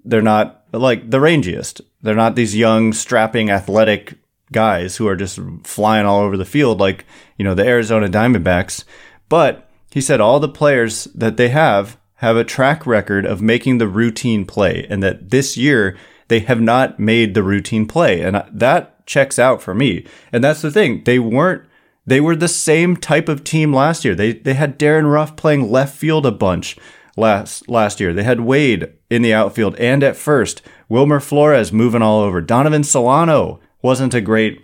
They're 0.06 0.22
not 0.22 0.62
like 0.72 1.10
the 1.10 1.18
rangiest. 1.18 1.80
They're 2.02 2.14
not 2.14 2.36
these 2.36 2.56
young, 2.56 2.92
strapping, 2.92 3.50
athletic 3.50 4.14
guys 4.52 4.96
who 4.96 5.08
are 5.08 5.16
just 5.16 5.40
flying 5.64 6.06
all 6.06 6.20
over 6.20 6.36
the 6.36 6.44
field 6.44 6.78
like, 6.78 7.04
you 7.36 7.44
know, 7.44 7.54
the 7.54 7.66
Arizona 7.66 8.08
Diamondbacks. 8.08 8.84
But 9.28 9.68
he 9.90 10.00
said 10.00 10.20
all 10.20 10.40
the 10.40 10.48
players 10.48 11.04
that 11.14 11.36
they 11.36 11.48
have 11.48 11.98
have 12.16 12.36
a 12.36 12.44
track 12.44 12.86
record 12.86 13.26
of 13.26 13.42
making 13.42 13.78
the 13.78 13.88
routine 13.88 14.46
play 14.46 14.86
and 14.88 15.02
that 15.02 15.30
this 15.30 15.56
year 15.56 15.96
they 16.28 16.40
have 16.40 16.60
not 16.60 16.98
made 16.98 17.34
the 17.34 17.42
routine 17.42 17.86
play. 17.86 18.22
And 18.22 18.42
that 18.50 19.04
checks 19.06 19.38
out 19.38 19.60
for 19.60 19.74
me. 19.74 20.06
And 20.32 20.42
that's 20.42 20.62
the 20.62 20.70
thing. 20.70 21.02
They 21.04 21.18
weren't 21.18 21.64
they 22.08 22.20
were 22.20 22.36
the 22.36 22.48
same 22.48 22.96
type 22.96 23.28
of 23.28 23.42
team 23.42 23.72
last 23.74 24.04
year. 24.04 24.14
They 24.14 24.32
they 24.32 24.54
had 24.54 24.78
Darin 24.78 25.06
Ruf 25.06 25.36
playing 25.36 25.70
left 25.70 25.96
field 25.96 26.24
a 26.24 26.32
bunch 26.32 26.76
last 27.16 27.68
last 27.68 28.00
year. 28.00 28.12
They 28.12 28.22
had 28.22 28.40
Wade 28.40 28.92
in 29.10 29.22
the 29.22 29.34
outfield 29.34 29.74
and 29.76 30.02
at 30.02 30.16
first. 30.16 30.62
Wilmer 30.88 31.20
Flores 31.20 31.72
moving 31.72 32.02
all 32.02 32.20
over. 32.20 32.40
Donovan 32.40 32.84
Solano 32.84 33.60
wasn't 33.82 34.14
a 34.14 34.20
great 34.20 34.62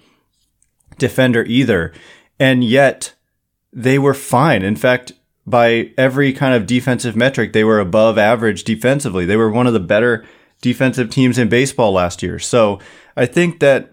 defender 0.98 1.44
either. 1.44 1.92
And 2.38 2.62
yet 2.62 3.14
they 3.72 3.98
were 3.98 4.14
fine. 4.14 4.62
In 4.62 4.76
fact, 4.76 5.12
by 5.46 5.92
every 5.98 6.32
kind 6.32 6.54
of 6.54 6.66
defensive 6.66 7.16
metric, 7.16 7.52
they 7.52 7.64
were 7.64 7.80
above 7.80 8.18
average 8.18 8.64
defensively. 8.64 9.24
They 9.24 9.36
were 9.36 9.50
one 9.50 9.66
of 9.66 9.72
the 9.72 9.80
better 9.80 10.24
defensive 10.60 11.10
teams 11.10 11.38
in 11.38 11.48
baseball 11.48 11.92
last 11.92 12.22
year. 12.22 12.38
So 12.38 12.78
I 13.16 13.26
think 13.26 13.60
that 13.60 13.92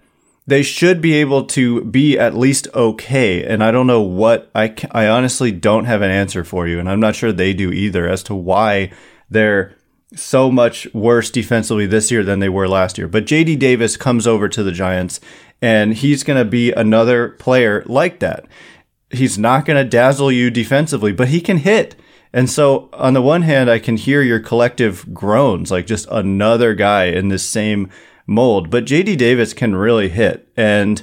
they 0.49 0.63
should 0.63 0.99
be 0.99 1.13
able 1.13 1.45
to 1.45 1.83
be 1.85 2.17
at 2.17 2.35
least 2.35 2.67
okay. 2.73 3.43
And 3.45 3.63
I 3.63 3.71
don't 3.71 3.87
know 3.87 4.01
what 4.01 4.49
I, 4.55 4.73
I 4.91 5.07
honestly 5.07 5.51
don't 5.51 5.85
have 5.85 6.01
an 6.01 6.09
answer 6.09 6.43
for 6.43 6.67
you. 6.67 6.79
And 6.79 6.89
I'm 6.89 6.99
not 6.99 7.15
sure 7.15 7.31
they 7.31 7.53
do 7.53 7.71
either 7.71 8.07
as 8.07 8.23
to 8.23 8.35
why 8.35 8.91
they're 9.29 9.75
so 10.15 10.51
much 10.51 10.91
worse 10.91 11.29
defensively 11.29 11.85
this 11.85 12.09
year 12.09 12.23
than 12.23 12.39
they 12.39 12.49
were 12.49 12.67
last 12.67 12.97
year. 12.97 13.07
But 13.07 13.25
JD 13.25 13.59
Davis 13.59 13.95
comes 13.95 14.25
over 14.25 14.49
to 14.49 14.63
the 14.63 14.71
Giants 14.71 15.19
and 15.61 15.93
he's 15.93 16.23
going 16.23 16.43
to 16.43 16.49
be 16.49 16.71
another 16.71 17.29
player 17.29 17.83
like 17.85 18.19
that. 18.19 18.45
He's 19.11 19.37
not 19.37 19.65
going 19.65 19.77
to 19.77 19.87
dazzle 19.87 20.31
you 20.31 20.49
defensively, 20.49 21.11
but 21.11 21.27
he 21.27 21.41
can 21.41 21.57
hit. 21.57 21.95
And 22.33 22.49
so 22.49 22.89
on 22.93 23.13
the 23.13 23.21
one 23.21 23.43
hand, 23.43 23.69
I 23.69 23.77
can 23.77 23.97
hear 23.97 24.23
your 24.23 24.39
collective 24.39 25.13
groans, 25.13 25.69
like 25.69 25.85
just 25.85 26.07
another 26.09 26.73
guy 26.73 27.05
in 27.05 27.29
this 27.29 27.43
same 27.45 27.89
mold. 28.29 28.69
But 28.69 28.85
JD 28.85 29.17
Davis 29.17 29.53
can 29.53 29.75
really 29.75 30.09
hit. 30.09 30.47
And 30.55 31.01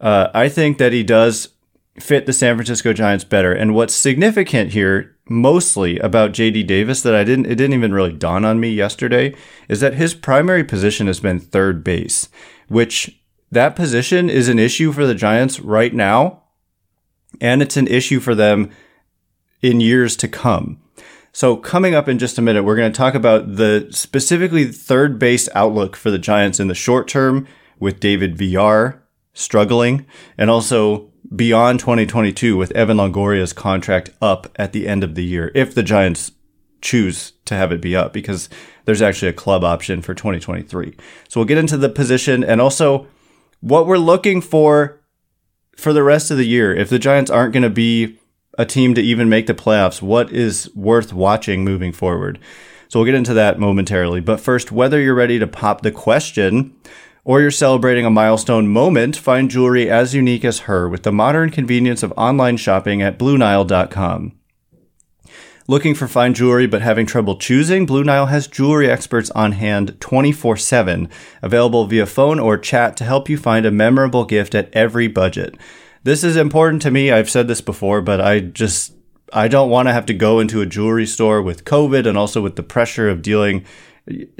uh, 0.00 0.28
I 0.34 0.48
think 0.48 0.78
that 0.78 0.92
he 0.92 1.02
does 1.02 1.50
fit 1.98 2.26
the 2.26 2.32
San 2.32 2.56
Francisco 2.56 2.92
Giants 2.92 3.24
better. 3.24 3.52
And 3.52 3.74
what's 3.74 3.94
significant 3.94 4.72
here, 4.72 5.16
mostly 5.28 5.98
about 6.00 6.32
JD 6.32 6.66
Davis, 6.66 7.02
that 7.02 7.14
I 7.14 7.22
didn't, 7.22 7.46
it 7.46 7.54
didn't 7.54 7.74
even 7.74 7.94
really 7.94 8.12
dawn 8.12 8.44
on 8.44 8.58
me 8.58 8.70
yesterday, 8.70 9.34
is 9.68 9.80
that 9.80 9.94
his 9.94 10.12
primary 10.12 10.64
position 10.64 11.06
has 11.06 11.20
been 11.20 11.38
third 11.38 11.84
base, 11.84 12.28
which 12.68 13.20
that 13.52 13.76
position 13.76 14.28
is 14.28 14.48
an 14.48 14.58
issue 14.58 14.92
for 14.92 15.06
the 15.06 15.14
Giants 15.14 15.60
right 15.60 15.94
now. 15.94 16.42
And 17.40 17.62
it's 17.62 17.76
an 17.76 17.86
issue 17.86 18.20
for 18.20 18.34
them 18.34 18.70
in 19.62 19.80
years 19.80 20.16
to 20.16 20.28
come. 20.28 20.80
So 21.34 21.56
coming 21.56 21.96
up 21.96 22.08
in 22.08 22.20
just 22.20 22.38
a 22.38 22.42
minute, 22.42 22.62
we're 22.62 22.76
going 22.76 22.92
to 22.92 22.96
talk 22.96 23.16
about 23.16 23.56
the 23.56 23.88
specifically 23.90 24.66
third 24.66 25.18
base 25.18 25.48
outlook 25.52 25.96
for 25.96 26.12
the 26.12 26.18
Giants 26.18 26.60
in 26.60 26.68
the 26.68 26.76
short 26.76 27.08
term 27.08 27.48
with 27.80 27.98
David 27.98 28.38
Villar 28.38 29.02
struggling 29.32 30.06
and 30.38 30.48
also 30.48 31.10
beyond 31.34 31.80
2022 31.80 32.56
with 32.56 32.70
Evan 32.70 32.98
Longoria's 32.98 33.52
contract 33.52 34.10
up 34.22 34.46
at 34.54 34.72
the 34.72 34.86
end 34.86 35.02
of 35.02 35.16
the 35.16 35.24
year 35.24 35.50
if 35.56 35.74
the 35.74 35.82
Giants 35.82 36.30
choose 36.80 37.32
to 37.46 37.56
have 37.56 37.72
it 37.72 37.80
be 37.80 37.96
up 37.96 38.12
because 38.12 38.48
there's 38.84 39.02
actually 39.02 39.28
a 39.28 39.32
club 39.32 39.64
option 39.64 40.02
for 40.02 40.14
2023. 40.14 40.94
So 41.28 41.40
we'll 41.40 41.48
get 41.48 41.58
into 41.58 41.76
the 41.76 41.88
position 41.88 42.44
and 42.44 42.60
also 42.60 43.08
what 43.60 43.88
we're 43.88 43.98
looking 43.98 44.40
for 44.40 45.00
for 45.76 45.92
the 45.92 46.04
rest 46.04 46.30
of 46.30 46.36
the 46.36 46.46
year. 46.46 46.72
If 46.72 46.90
the 46.90 47.00
Giants 47.00 47.28
aren't 47.28 47.52
going 47.52 47.64
to 47.64 47.70
be 47.70 48.20
a 48.58 48.66
team 48.66 48.94
to 48.94 49.02
even 49.02 49.28
make 49.28 49.46
the 49.46 49.54
playoffs, 49.54 50.02
what 50.02 50.30
is 50.32 50.70
worth 50.74 51.12
watching 51.12 51.64
moving 51.64 51.92
forward? 51.92 52.38
So 52.88 53.00
we'll 53.00 53.06
get 53.06 53.14
into 53.14 53.34
that 53.34 53.58
momentarily. 53.58 54.20
But 54.20 54.40
first, 54.40 54.70
whether 54.70 55.00
you're 55.00 55.14
ready 55.14 55.38
to 55.38 55.46
pop 55.46 55.82
the 55.82 55.90
question 55.90 56.74
or 57.24 57.40
you're 57.40 57.50
celebrating 57.50 58.04
a 58.04 58.10
milestone 58.10 58.68
moment, 58.68 59.16
find 59.16 59.50
jewelry 59.50 59.90
as 59.90 60.14
unique 60.14 60.44
as 60.44 60.60
her 60.60 60.88
with 60.88 61.02
the 61.02 61.12
modern 61.12 61.50
convenience 61.50 62.02
of 62.02 62.12
online 62.16 62.56
shopping 62.56 63.02
at 63.02 63.18
BlueNile.com. 63.18 64.32
Looking 65.66 65.94
for 65.94 66.06
fine 66.06 66.34
jewelry 66.34 66.66
but 66.66 66.82
having 66.82 67.06
trouble 67.06 67.38
choosing? 67.38 67.86
Blue 67.86 68.04
Nile 68.04 68.26
has 68.26 68.46
jewelry 68.46 68.90
experts 68.90 69.30
on 69.30 69.52
hand 69.52 69.98
24 69.98 70.58
7, 70.58 71.08
available 71.40 71.86
via 71.86 72.04
phone 72.04 72.38
or 72.38 72.58
chat 72.58 72.98
to 72.98 73.04
help 73.04 73.30
you 73.30 73.38
find 73.38 73.64
a 73.64 73.70
memorable 73.70 74.26
gift 74.26 74.54
at 74.54 74.68
every 74.74 75.08
budget. 75.08 75.56
This 76.04 76.22
is 76.22 76.36
important 76.36 76.82
to 76.82 76.90
me. 76.90 77.10
I've 77.10 77.30
said 77.30 77.48
this 77.48 77.60
before, 77.60 78.00
but 78.00 78.20
I 78.20 78.40
just 78.40 78.94
I 79.32 79.48
don't 79.48 79.70
want 79.70 79.88
to 79.88 79.92
have 79.92 80.06
to 80.06 80.14
go 80.14 80.38
into 80.38 80.60
a 80.60 80.66
jewelry 80.66 81.06
store 81.06 81.42
with 81.42 81.64
COVID 81.64 82.06
and 82.06 82.16
also 82.16 82.40
with 82.40 82.56
the 82.56 82.62
pressure 82.62 83.08
of 83.08 83.22
dealing 83.22 83.64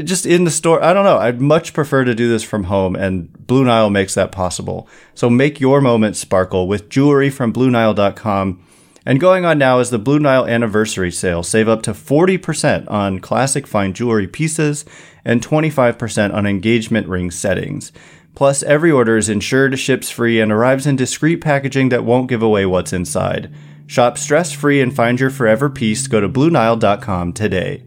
just 0.03 0.27
in 0.27 0.45
the 0.45 0.51
store. 0.51 0.83
I 0.83 0.93
don't 0.93 1.05
know. 1.05 1.19
I'd 1.19 1.41
much 1.41 1.73
prefer 1.73 2.05
to 2.05 2.15
do 2.15 2.29
this 2.29 2.43
from 2.43 2.65
home, 2.65 2.95
and 2.95 3.33
Blue 3.47 3.65
Nile 3.65 3.91
makes 3.91 4.15
that 4.15 4.31
possible. 4.31 4.89
So 5.15 5.31
make 5.31 5.59
your 5.59 5.81
moment 5.81 6.17
sparkle 6.17 6.69
with 6.69 6.91
jewelry 6.91 7.31
from 7.31 7.53
BlueNile.com. 7.53 8.63
And 9.07 9.21
going 9.21 9.45
on 9.45 9.59
now 9.59 9.81
is 9.81 9.91
the 9.91 9.99
Blue 9.99 10.19
Nile 10.19 10.47
anniversary 10.47 11.11
sale. 11.11 11.43
Save 11.43 11.69
up 11.69 11.83
to 11.83 11.93
40% 11.93 12.91
on 12.91 13.21
classic 13.21 13.67
fine 13.67 13.93
jewelry 13.93 14.27
pieces 14.27 14.85
and 15.25 15.43
25% 15.43 16.33
on 16.33 16.47
engagement 16.47 17.09
ring 17.09 17.31
settings. 17.31 17.93
Plus, 18.35 18.63
every 18.65 18.91
order 18.91 19.17
is 19.17 19.29
insured, 19.29 19.79
ships 19.79 20.11
free, 20.11 20.41
and 20.41 20.51
arrives 20.51 20.87
in 20.87 20.97
discreet 20.97 21.41
packaging 21.41 21.91
that 21.91 22.05
won't 22.05 22.29
give 22.29 22.43
away 22.43 22.67
what's 22.67 22.93
inside. 22.93 23.53
Shop 23.87 24.19
stress 24.19 24.53
free 24.53 24.81
and 24.81 24.95
find 24.95 25.21
your 25.21 25.31
forever 25.31 25.71
piece. 25.71 26.07
Go 26.07 26.21
to 26.21 26.29
BlueNile.com 26.29 27.33
today. 27.33 27.85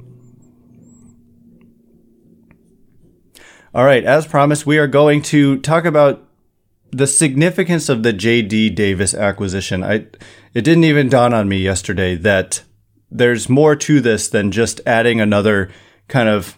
All 3.74 3.84
right, 3.84 4.04
as 4.04 4.26
promised, 4.26 4.66
we 4.66 4.78
are 4.78 4.88
going 4.88 5.22
to 5.24 5.60
talk 5.60 5.86
about 5.86 6.24
the 6.92 7.08
significance 7.08 7.90
of 7.90 8.04
the 8.04 8.14
JD 8.14 8.74
Davis 8.76 9.14
acquisition. 9.14 9.84
I 9.84 10.08
it 10.54 10.62
didn't 10.62 10.86
even 10.86 11.10
dawn 11.10 11.34
on 11.34 11.50
me 11.50 11.58
yesterday 11.58 12.16
that 12.16 12.64
there's 13.12 13.50
more 13.50 13.76
to 13.76 14.02
this 14.02 14.30
than 14.30 14.52
just 14.52 14.82
adding 14.86 15.20
another 15.20 15.70
kind 16.08 16.30
of 16.30 16.58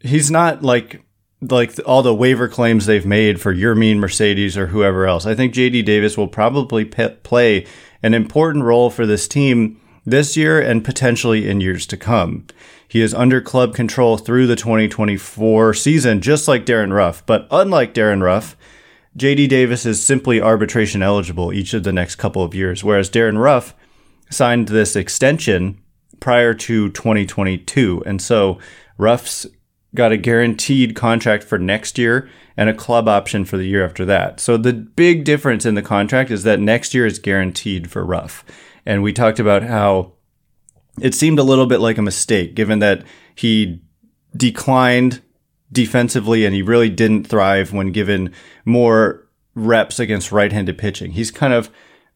he's 0.00 0.30
not 0.30 0.62
like 0.62 1.02
like 1.42 1.74
all 1.86 2.02
the 2.02 2.14
waiver 2.14 2.48
claims 2.48 2.86
they've 2.86 3.06
made 3.06 3.40
for 3.40 3.54
Yermín 3.54 3.96
Mercedes 3.96 4.58
or 4.58 4.68
whoever 4.68 5.06
else. 5.06 5.26
I 5.26 5.34
think 5.34 5.54
JD 5.54 5.84
Davis 5.84 6.16
will 6.16 6.28
probably 6.28 6.84
play 6.84 7.66
an 8.02 8.14
important 8.14 8.64
role 8.64 8.90
for 8.90 9.06
this 9.06 9.26
team 9.26 9.80
this 10.04 10.36
year 10.36 10.60
and 10.60 10.84
potentially 10.84 11.48
in 11.48 11.60
years 11.60 11.86
to 11.86 11.96
come. 11.96 12.46
He 12.86 13.00
is 13.00 13.14
under 13.14 13.40
club 13.40 13.74
control 13.74 14.16
through 14.16 14.48
the 14.48 14.56
2024 14.56 15.74
season, 15.74 16.20
just 16.20 16.48
like 16.48 16.64
Darin 16.64 16.92
Ruf. 16.92 17.24
But 17.24 17.46
unlike 17.50 17.94
Darin 17.94 18.22
Ruf, 18.22 18.56
JD 19.16 19.48
Davis 19.48 19.86
is 19.86 20.04
simply 20.04 20.40
arbitration 20.40 21.02
eligible 21.02 21.52
each 21.52 21.72
of 21.72 21.84
the 21.84 21.92
next 21.92 22.16
couple 22.16 22.42
of 22.42 22.54
years, 22.54 22.82
whereas 22.82 23.08
Darin 23.08 23.38
Ruf 23.38 23.74
signed 24.30 24.68
this 24.68 24.96
extension 24.96 25.80
prior 26.18 26.52
to 26.52 26.90
2022. 26.90 28.02
And 28.06 28.20
so 28.20 28.58
Ruf's 28.98 29.46
got 29.94 30.12
a 30.12 30.16
guaranteed 30.16 30.94
contract 30.94 31.42
for 31.44 31.58
next 31.58 31.98
year 31.98 32.28
and 32.56 32.68
a 32.68 32.74
club 32.74 33.08
option 33.08 33.44
for 33.44 33.56
the 33.56 33.66
year 33.66 33.84
after 33.84 34.04
that. 34.04 34.40
So 34.40 34.56
the 34.56 34.72
big 34.72 35.24
difference 35.24 35.66
in 35.66 35.74
the 35.74 35.82
contract 35.82 36.30
is 36.30 36.44
that 36.44 36.60
next 36.60 36.94
year 36.94 37.06
is 37.06 37.18
guaranteed 37.18 37.90
for 37.90 38.04
Ruf. 38.04 38.44
And 38.86 39.02
we 39.02 39.12
talked 39.12 39.40
about 39.40 39.62
how 39.62 40.12
it 41.00 41.14
seemed 41.14 41.38
a 41.38 41.44
little 41.44 41.66
bit 41.66 41.80
like 41.80 41.98
a 41.98 42.02
mistake 42.02 42.54
given 42.54 42.78
that 42.80 43.04
he 43.34 43.80
declined 44.36 45.22
defensively 45.72 46.44
and 46.44 46.54
he 46.54 46.62
really 46.62 46.90
didn't 46.90 47.24
thrive 47.24 47.72
when 47.72 47.92
given 47.92 48.32
more 48.64 49.28
reps 49.54 49.98
against 49.98 50.32
right-handed 50.32 50.78
pitching. 50.78 51.12
He's 51.12 51.30
kind 51.30 51.52
of 51.52 51.70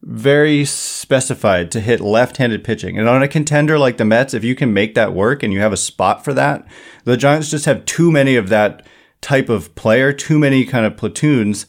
very 0.05 0.63
specified 0.65 1.71
to 1.71 1.81
hit 1.81 1.99
left-handed 1.99 2.63
pitching. 2.63 2.97
And 2.97 3.09
on 3.09 3.23
a 3.23 3.27
contender 3.27 3.79
like 3.79 3.97
the 3.97 4.05
Mets, 4.05 4.35
if 4.35 4.43
you 4.43 4.53
can 4.55 4.71
make 4.71 4.93
that 4.93 5.13
work 5.13 5.41
and 5.41 5.51
you 5.51 5.59
have 5.59 5.73
a 5.73 5.77
spot 5.77 6.23
for 6.23 6.33
that, 6.35 6.65
the 7.05 7.17
Giants 7.17 7.49
just 7.49 7.65
have 7.65 7.85
too 7.85 8.11
many 8.11 8.35
of 8.35 8.49
that 8.49 8.85
type 9.21 9.49
of 9.49 9.73
player, 9.73 10.13
too 10.13 10.37
many 10.37 10.63
kind 10.63 10.85
of 10.85 10.95
platoons. 10.95 11.65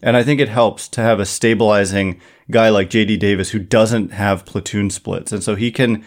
And 0.00 0.16
I 0.16 0.22
think 0.22 0.40
it 0.40 0.48
helps 0.48 0.88
to 0.88 1.00
have 1.00 1.18
a 1.18 1.26
stabilizing 1.26 2.20
guy 2.48 2.68
like 2.68 2.90
JD 2.90 3.18
Davis 3.18 3.50
who 3.50 3.58
doesn't 3.58 4.12
have 4.12 4.46
platoon 4.46 4.90
splits. 4.90 5.32
And 5.32 5.42
so 5.42 5.56
he 5.56 5.72
can 5.72 6.04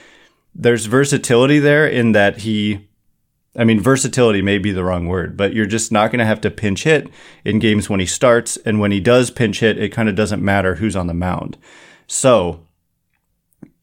there's 0.55 0.85
versatility 0.85 1.59
there 1.59 1.87
in 1.87 2.11
that 2.11 2.39
he 2.39 2.87
I 3.55 3.63
mean, 3.65 3.79
versatility 3.79 4.41
may 4.41 4.57
be 4.57 4.72
the 4.72 4.83
wrong 4.83 5.07
word, 5.07 5.38
but 5.38 5.53
you're 5.53 5.65
just 5.65 5.91
not 5.91 6.12
going 6.12 6.19
to 6.19 6.25
have 6.25 6.41
to 6.41 6.50
pinch 6.50 6.83
hit 6.83 7.07
in 7.45 7.60
games 7.60 7.89
when 7.89 8.00
he 8.00 8.05
starts. 8.05 8.57
And 8.57 8.79
when 8.79 8.91
he 8.91 9.00
does 9.00 9.29
pinch 9.29 9.60
hit, 9.60 9.77
it 9.77 9.89
kind 9.89 10.10
of 10.10 10.15
doesn't 10.15 10.43
matter 10.43 10.75
who's 10.75 10.95
on 10.95 11.07
the 11.07 11.13
mound. 11.13 11.57
So 12.07 12.65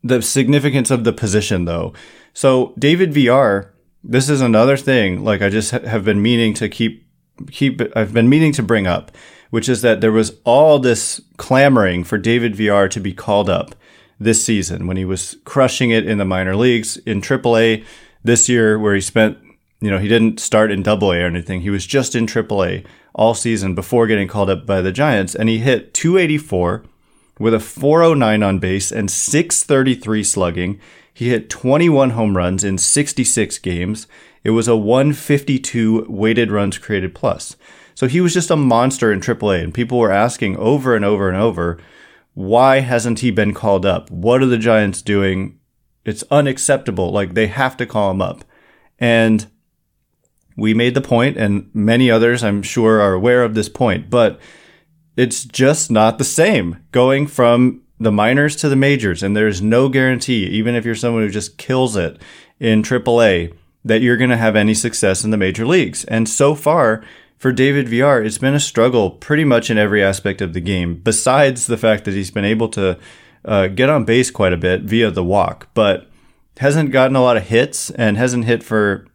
the 0.02 0.22
significance 0.22 0.90
of 0.90 1.04
the 1.04 1.12
position 1.12 1.66
though. 1.66 1.92
So 2.32 2.74
David 2.78 3.12
Villar, 3.12 3.74
this 4.02 4.28
is 4.28 4.40
another 4.40 4.76
thing, 4.76 5.22
like 5.22 5.42
I 5.42 5.50
just 5.50 5.72
have 5.72 6.04
been 6.04 6.22
meaning 6.22 6.54
to 6.54 6.68
keep, 6.68 7.06
keep, 7.50 7.80
I've 7.94 8.14
been 8.14 8.28
meaning 8.28 8.52
to 8.52 8.62
bring 8.62 8.86
up, 8.86 9.12
which 9.50 9.68
is 9.68 9.82
that 9.82 10.00
there 10.00 10.12
was 10.12 10.38
all 10.44 10.78
this 10.78 11.20
clamoring 11.36 12.04
for 12.04 12.18
David 12.18 12.56
Villar 12.56 12.88
to 12.88 13.00
be 13.00 13.12
called 13.12 13.50
up 13.50 13.74
this 14.18 14.44
season 14.44 14.86
when 14.86 14.96
he 14.96 15.04
was 15.04 15.36
crushing 15.44 15.90
it 15.90 16.06
in 16.06 16.18
the 16.18 16.24
minor 16.24 16.56
leagues 16.56 16.96
in 16.98 17.20
AAA 17.20 17.84
this 18.22 18.48
year, 18.48 18.78
where 18.78 18.94
he 18.94 19.00
spent, 19.00 19.38
you 19.80 19.90
know, 19.90 19.98
he 19.98 20.08
didn't 20.08 20.40
start 20.40 20.70
in 20.70 20.86
AA 20.86 21.12
or 21.12 21.26
anything. 21.26 21.62
He 21.62 21.70
was 21.70 21.86
just 21.86 22.14
in 22.14 22.26
AAA 22.26 22.84
all 23.14 23.34
season 23.34 23.74
before 23.74 24.06
getting 24.06 24.28
called 24.28 24.50
up 24.50 24.66
by 24.66 24.80
the 24.80 24.92
Giants, 24.92 25.34
and 25.34 25.48
he 25.48 25.58
hit 25.58 25.94
284 25.94 26.84
with 27.38 27.54
a 27.54 27.60
409 27.60 28.42
on 28.42 28.58
base 28.58 28.92
and 28.92 29.10
633 29.10 30.22
slugging. 30.22 30.80
He 31.12 31.30
hit 31.30 31.50
21 31.50 32.10
home 32.10 32.36
runs 32.36 32.62
in 32.62 32.78
66 32.78 33.58
games. 33.58 34.06
It 34.44 34.50
was 34.50 34.68
a 34.68 34.76
152 34.76 36.06
weighted 36.08 36.50
runs 36.50 36.78
created 36.78 37.14
plus. 37.14 37.56
So 37.94 38.06
he 38.06 38.20
was 38.20 38.32
just 38.32 38.50
a 38.50 38.56
monster 38.56 39.12
in 39.12 39.20
AAA, 39.20 39.62
and 39.62 39.74
people 39.74 39.98
were 39.98 40.12
asking 40.12 40.56
over 40.56 40.94
and 40.94 41.04
over 41.04 41.28
and 41.28 41.36
over, 41.36 41.78
why 42.34 42.80
hasn't 42.80 43.20
he 43.20 43.30
been 43.30 43.54
called 43.54 43.84
up? 43.84 44.10
What 44.10 44.42
are 44.42 44.46
the 44.46 44.58
Giants 44.58 45.02
doing? 45.02 45.58
It's 46.04 46.24
unacceptable. 46.30 47.10
Like 47.10 47.34
they 47.34 47.48
have 47.48 47.76
to 47.78 47.86
call 47.86 48.10
him 48.10 48.22
up. 48.22 48.44
And 48.98 49.46
we 50.60 50.74
made 50.74 50.94
the 50.94 51.00
point, 51.00 51.36
and 51.38 51.70
many 51.72 52.10
others, 52.10 52.44
I'm 52.44 52.62
sure, 52.62 53.00
are 53.00 53.14
aware 53.14 53.42
of 53.42 53.54
this 53.54 53.68
point, 53.68 54.10
but 54.10 54.38
it's 55.16 55.44
just 55.44 55.90
not 55.90 56.18
the 56.18 56.24
same 56.24 56.84
going 56.92 57.26
from 57.26 57.82
the 57.98 58.12
minors 58.12 58.56
to 58.56 58.68
the 58.68 58.76
majors. 58.76 59.22
And 59.22 59.36
there's 59.36 59.62
no 59.62 59.88
guarantee, 59.88 60.46
even 60.46 60.74
if 60.74 60.84
you're 60.84 60.94
someone 60.94 61.22
who 61.22 61.30
just 61.30 61.58
kills 61.58 61.96
it 61.96 62.20
in 62.58 62.82
AAA, 62.82 63.54
that 63.84 64.02
you're 64.02 64.18
going 64.18 64.30
to 64.30 64.36
have 64.36 64.54
any 64.54 64.74
success 64.74 65.24
in 65.24 65.30
the 65.30 65.36
major 65.36 65.66
leagues. 65.66 66.04
And 66.04 66.28
so 66.28 66.54
far, 66.54 67.02
for 67.38 67.52
David 67.52 67.88
Villar, 67.88 68.22
it's 68.22 68.38
been 68.38 68.54
a 68.54 68.60
struggle 68.60 69.12
pretty 69.12 69.44
much 69.44 69.70
in 69.70 69.78
every 69.78 70.02
aspect 70.04 70.42
of 70.42 70.52
the 70.52 70.60
game, 70.60 70.96
besides 70.96 71.66
the 71.66 71.78
fact 71.78 72.04
that 72.04 72.14
he's 72.14 72.30
been 72.30 72.44
able 72.44 72.68
to 72.68 72.98
uh, 73.46 73.68
get 73.68 73.88
on 73.88 74.04
base 74.04 74.30
quite 74.30 74.52
a 74.52 74.58
bit 74.58 74.82
via 74.82 75.10
the 75.10 75.24
walk, 75.24 75.68
but 75.72 76.06
hasn't 76.58 76.92
gotten 76.92 77.16
a 77.16 77.22
lot 77.22 77.38
of 77.38 77.44
hits 77.44 77.90
and 77.92 78.18
hasn't 78.18 78.44
hit 78.44 78.62
for 78.62 79.06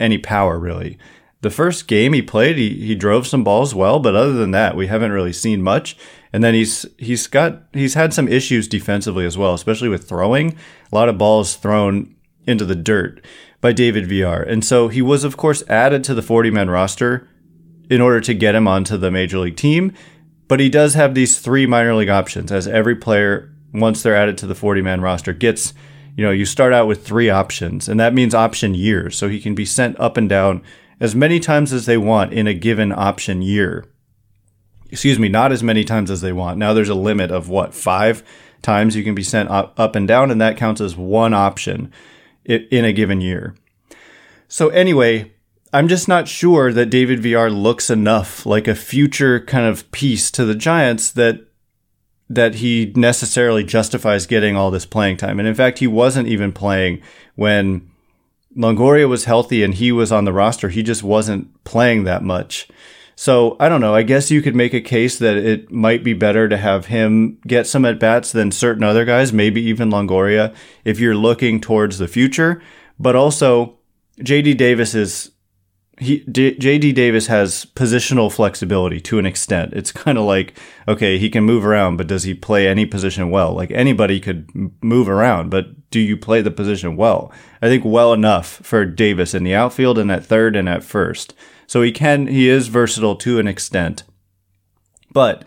any 0.00 0.18
power 0.18 0.58
really. 0.58 0.98
The 1.42 1.50
first 1.50 1.86
game 1.86 2.12
he 2.12 2.20
played, 2.20 2.58
he, 2.58 2.86
he 2.86 2.94
drove 2.94 3.26
some 3.26 3.44
balls 3.44 3.74
well, 3.74 3.98
but 3.98 4.14
other 4.14 4.32
than 4.32 4.50
that, 4.50 4.76
we 4.76 4.88
haven't 4.88 5.12
really 5.12 5.32
seen 5.32 5.62
much. 5.62 5.96
And 6.32 6.44
then 6.44 6.54
he's 6.54 6.84
he's 6.98 7.26
got 7.26 7.62
he's 7.72 7.94
had 7.94 8.12
some 8.12 8.28
issues 8.28 8.68
defensively 8.68 9.24
as 9.24 9.38
well, 9.38 9.54
especially 9.54 9.88
with 9.88 10.08
throwing. 10.08 10.56
A 10.92 10.94
lot 10.94 11.08
of 11.08 11.18
balls 11.18 11.56
thrown 11.56 12.14
into 12.46 12.64
the 12.64 12.74
dirt 12.74 13.24
by 13.60 13.72
David 13.72 14.06
Villar. 14.06 14.42
And 14.42 14.64
so 14.64 14.88
he 14.88 15.02
was 15.02 15.24
of 15.24 15.36
course 15.36 15.62
added 15.68 16.04
to 16.04 16.14
the 16.14 16.22
40 16.22 16.50
man 16.50 16.70
roster 16.70 17.28
in 17.90 18.00
order 18.00 18.20
to 18.20 18.34
get 18.34 18.54
him 18.54 18.68
onto 18.68 18.96
the 18.96 19.10
major 19.10 19.38
league 19.38 19.56
team. 19.56 19.92
But 20.46 20.60
he 20.60 20.68
does 20.68 20.94
have 20.94 21.14
these 21.14 21.38
three 21.38 21.66
minor 21.66 21.94
league 21.94 22.08
options, 22.08 22.50
as 22.50 22.66
every 22.66 22.96
player, 22.96 23.52
once 23.72 24.02
they're 24.02 24.16
added 24.16 24.36
to 24.38 24.46
the 24.46 24.54
40 24.54 24.82
man 24.82 25.00
roster, 25.00 25.32
gets, 25.32 25.74
you 26.16 26.24
know, 26.24 26.30
you 26.30 26.44
start 26.44 26.72
out 26.72 26.86
with 26.86 27.06
three 27.06 27.30
options, 27.30 27.88
and 27.88 27.98
that 28.00 28.14
means 28.14 28.34
option 28.34 28.74
years. 28.74 29.16
So 29.16 29.28
he 29.28 29.40
can 29.40 29.54
be 29.54 29.64
sent 29.64 29.98
up 29.98 30.16
and 30.16 30.28
down 30.28 30.62
as 31.00 31.14
many 31.14 31.40
times 31.40 31.72
as 31.72 31.86
they 31.86 31.96
want 31.96 32.32
in 32.32 32.46
a 32.46 32.54
given 32.54 32.92
option 32.92 33.42
year. 33.42 33.84
Excuse 34.90 35.18
me, 35.18 35.28
not 35.28 35.52
as 35.52 35.62
many 35.62 35.84
times 35.84 36.10
as 36.10 36.20
they 36.20 36.32
want. 36.32 36.58
Now 36.58 36.72
there's 36.72 36.88
a 36.88 36.94
limit 36.94 37.30
of 37.30 37.48
what, 37.48 37.74
five 37.74 38.22
times 38.60 38.96
you 38.96 39.04
can 39.04 39.14
be 39.14 39.22
sent 39.22 39.48
up, 39.48 39.78
up 39.78 39.96
and 39.96 40.06
down, 40.06 40.30
and 40.30 40.40
that 40.40 40.56
counts 40.56 40.80
as 40.80 40.96
one 40.96 41.32
option 41.32 41.92
in 42.44 42.84
a 42.84 42.92
given 42.92 43.20
year. 43.20 43.54
So, 44.48 44.68
anyway, 44.70 45.32
I'm 45.72 45.86
just 45.86 46.08
not 46.08 46.26
sure 46.26 46.72
that 46.72 46.90
David 46.90 47.20
Villar 47.20 47.50
looks 47.50 47.90
enough 47.90 48.44
like 48.44 48.66
a 48.66 48.74
future 48.74 49.38
kind 49.38 49.66
of 49.66 49.90
piece 49.92 50.30
to 50.32 50.44
the 50.44 50.56
Giants 50.56 51.12
that 51.12 51.46
that 52.30 52.54
he 52.56 52.92
necessarily 52.94 53.64
justifies 53.64 54.24
getting 54.24 54.56
all 54.56 54.70
this 54.70 54.86
playing 54.86 55.16
time. 55.16 55.40
And 55.40 55.48
in 55.48 55.54
fact, 55.54 55.80
he 55.80 55.88
wasn't 55.88 56.28
even 56.28 56.52
playing 56.52 57.02
when 57.34 57.90
Longoria 58.56 59.08
was 59.08 59.24
healthy 59.24 59.64
and 59.64 59.74
he 59.74 59.90
was 59.90 60.12
on 60.12 60.24
the 60.24 60.32
roster. 60.32 60.68
He 60.68 60.84
just 60.84 61.02
wasn't 61.02 61.64
playing 61.64 62.04
that 62.04 62.22
much. 62.22 62.68
So 63.16 63.56
I 63.58 63.68
don't 63.68 63.80
know. 63.80 63.94
I 63.94 64.04
guess 64.04 64.30
you 64.30 64.42
could 64.42 64.54
make 64.54 64.72
a 64.72 64.80
case 64.80 65.18
that 65.18 65.36
it 65.36 65.72
might 65.72 66.04
be 66.04 66.14
better 66.14 66.48
to 66.48 66.56
have 66.56 66.86
him 66.86 67.38
get 67.46 67.66
some 67.66 67.84
at 67.84 67.98
bats 67.98 68.30
than 68.30 68.52
certain 68.52 68.84
other 68.84 69.04
guys, 69.04 69.32
maybe 69.32 69.60
even 69.62 69.90
Longoria, 69.90 70.54
if 70.84 71.00
you're 71.00 71.16
looking 71.16 71.60
towards 71.60 71.98
the 71.98 72.08
future. 72.08 72.62
But 72.98 73.16
also, 73.16 73.76
JD 74.20 74.56
Davis 74.56 74.94
is 74.94 75.32
he 76.00 76.20
D- 76.20 76.56
JD 76.56 76.94
Davis 76.94 77.26
has 77.26 77.66
positional 77.74 78.32
flexibility 78.32 79.00
to 79.02 79.18
an 79.18 79.26
extent. 79.26 79.74
It's 79.74 79.92
kind 79.92 80.18
of 80.18 80.24
like 80.24 80.58
okay, 80.88 81.18
he 81.18 81.30
can 81.30 81.44
move 81.44 81.64
around, 81.64 81.98
but 81.98 82.06
does 82.06 82.24
he 82.24 82.34
play 82.34 82.66
any 82.66 82.86
position 82.86 83.30
well? 83.30 83.52
Like 83.52 83.70
anybody 83.70 84.18
could 84.18 84.48
move 84.82 85.08
around, 85.08 85.50
but 85.50 85.90
do 85.90 86.00
you 86.00 86.16
play 86.16 86.40
the 86.40 86.50
position 86.50 86.96
well? 86.96 87.30
I 87.60 87.68
think 87.68 87.84
well 87.84 88.12
enough 88.12 88.60
for 88.62 88.84
Davis 88.84 89.34
in 89.34 89.44
the 89.44 89.54
outfield 89.54 89.98
and 89.98 90.10
at 90.10 90.24
third 90.24 90.56
and 90.56 90.68
at 90.68 90.82
first. 90.82 91.34
So 91.66 91.82
he 91.82 91.92
can 91.92 92.26
he 92.26 92.48
is 92.48 92.68
versatile 92.68 93.16
to 93.16 93.38
an 93.38 93.46
extent. 93.46 94.02
But 95.12 95.44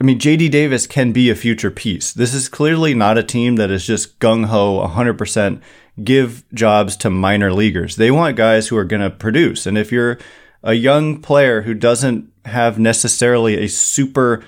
I 0.00 0.04
mean, 0.04 0.18
JD 0.18 0.50
Davis 0.50 0.88
can 0.88 1.12
be 1.12 1.30
a 1.30 1.36
future 1.36 1.70
piece. 1.70 2.12
This 2.12 2.34
is 2.34 2.48
clearly 2.48 2.92
not 2.92 3.18
a 3.18 3.22
team 3.22 3.54
that 3.56 3.70
is 3.70 3.86
just 3.86 4.18
gung 4.18 4.46
ho 4.46 4.84
100% 4.84 5.60
give 6.02 6.44
jobs 6.54 6.96
to 6.98 7.10
minor 7.10 7.52
leaguers. 7.52 7.96
They 7.96 8.10
want 8.10 8.36
guys 8.36 8.68
who 8.68 8.76
are 8.76 8.84
going 8.84 9.02
to 9.02 9.10
produce. 9.10 9.66
And 9.66 9.76
if 9.76 9.92
you're 9.92 10.18
a 10.62 10.74
young 10.74 11.20
player 11.20 11.62
who 11.62 11.74
doesn't 11.74 12.30
have 12.44 12.78
necessarily 12.78 13.58
a 13.58 13.68
super 13.68 14.42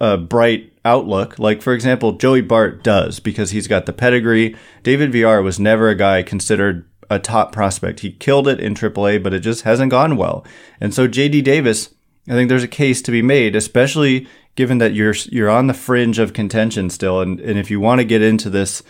uh, 0.00 0.16
bright 0.16 0.72
outlook, 0.84 1.38
like 1.38 1.60
for 1.62 1.72
example, 1.72 2.12
Joey 2.12 2.40
Bart 2.40 2.84
does 2.84 3.20
because 3.20 3.50
he's 3.50 3.66
got 3.66 3.86
the 3.86 3.92
pedigree. 3.92 4.56
David 4.82 5.12
Villar 5.12 5.42
was 5.42 5.58
never 5.58 5.88
a 5.88 5.96
guy 5.96 6.22
considered 6.22 6.88
a 7.10 7.18
top 7.18 7.52
prospect. 7.52 8.00
He 8.00 8.12
killed 8.12 8.48
it 8.48 8.60
in 8.60 8.74
AAA, 8.74 9.22
but 9.22 9.34
it 9.34 9.40
just 9.40 9.62
hasn't 9.62 9.90
gone 9.90 10.16
well. 10.16 10.44
And 10.80 10.94
so 10.94 11.08
JD 11.08 11.44
Davis, 11.44 11.94
I 12.28 12.32
think 12.32 12.48
there's 12.48 12.62
a 12.62 12.68
case 12.68 13.02
to 13.02 13.10
be 13.10 13.22
made, 13.22 13.54
especially 13.54 14.26
given 14.56 14.78
that 14.78 14.94
you're 14.94 15.14
you're 15.26 15.50
on 15.50 15.66
the 15.66 15.74
fringe 15.74 16.18
of 16.18 16.32
contention 16.32 16.90
still, 16.90 17.20
and, 17.20 17.38
and 17.40 17.58
if 17.58 17.70
you 17.70 17.78
want 17.78 18.00
to 18.00 18.04
get 18.04 18.22
into 18.22 18.50
this 18.50 18.82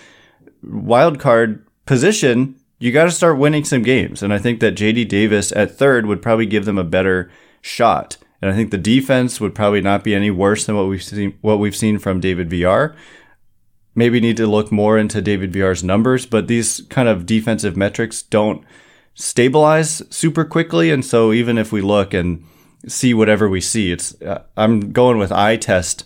wild 0.62 1.18
card 1.18 1.65
position, 1.86 2.56
you 2.78 2.92
got 2.92 3.04
to 3.04 3.10
start 3.10 3.38
winning 3.38 3.64
some 3.64 3.82
games. 3.82 4.22
And 4.22 4.32
I 4.32 4.38
think 4.38 4.60
that 4.60 4.76
JD 4.76 5.08
Davis 5.08 5.52
at 5.52 5.76
third 5.76 6.06
would 6.06 6.22
probably 6.22 6.46
give 6.46 6.64
them 6.64 6.78
a 6.78 6.84
better 6.84 7.30
shot. 7.60 8.18
And 8.42 8.50
I 8.50 8.54
think 8.54 8.70
the 8.70 8.78
defense 8.78 9.40
would 9.40 9.54
probably 9.54 9.80
not 9.80 10.04
be 10.04 10.14
any 10.14 10.30
worse 10.30 10.66
than 10.66 10.76
what 10.76 10.88
we've 10.88 11.02
seen 11.02 11.38
what 11.40 11.58
we've 11.58 11.76
seen 11.76 11.98
from 11.98 12.20
David 12.20 12.50
Villar. 12.50 12.94
Maybe 13.94 14.20
need 14.20 14.36
to 14.36 14.46
look 14.46 14.70
more 14.70 14.98
into 14.98 15.22
David 15.22 15.52
Villar's 15.52 15.82
numbers, 15.82 16.26
but 16.26 16.48
these 16.48 16.82
kind 16.90 17.08
of 17.08 17.24
defensive 17.24 17.78
metrics 17.78 18.20
don't 18.20 18.62
stabilize 19.14 20.02
super 20.14 20.44
quickly. 20.44 20.90
And 20.90 21.02
so 21.02 21.32
even 21.32 21.56
if 21.56 21.72
we 21.72 21.80
look 21.80 22.12
and 22.12 22.44
see 22.86 23.14
whatever 23.14 23.48
we 23.48 23.62
see, 23.62 23.90
it's 23.90 24.20
uh, 24.20 24.42
I'm 24.54 24.92
going 24.92 25.16
with 25.16 25.32
eye 25.32 25.56
test 25.56 26.04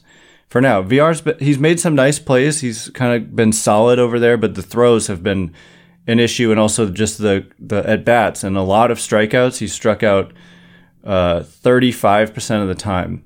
for 0.51 0.61
now. 0.61 0.83
Villar's 0.83 1.23
he's 1.39 1.59
made 1.59 1.81
some 1.81 1.95
nice 1.95 2.19
plays. 2.19 2.61
He's 2.61 2.91
kind 2.91 3.15
of 3.15 3.35
been 3.35 3.53
solid 3.53 3.99
over 3.99 4.19
there, 4.19 4.37
but 4.37 4.55
the 4.55 4.63
throws 4.63 5.07
have 5.07 5.23
been 5.23 5.55
an 6.07 6.21
issue, 6.21 6.51
and 6.51 6.61
also 6.61 6.91
just 6.91 7.17
the 7.17 7.47
the 7.59 7.89
at 7.89 8.05
bats 8.05 8.45
and 8.45 8.57
a 8.57 8.63
lot 8.63 8.91
of 8.91 8.99
strikeouts. 8.99 9.59
He 9.59 9.69
struck 9.69 10.03
out 10.03 10.33
uh, 11.05 11.45
thirty 11.45 11.93
five 11.93 12.35
percent 12.35 12.63
of 12.63 12.69
the 12.69 12.75
time. 12.75 13.25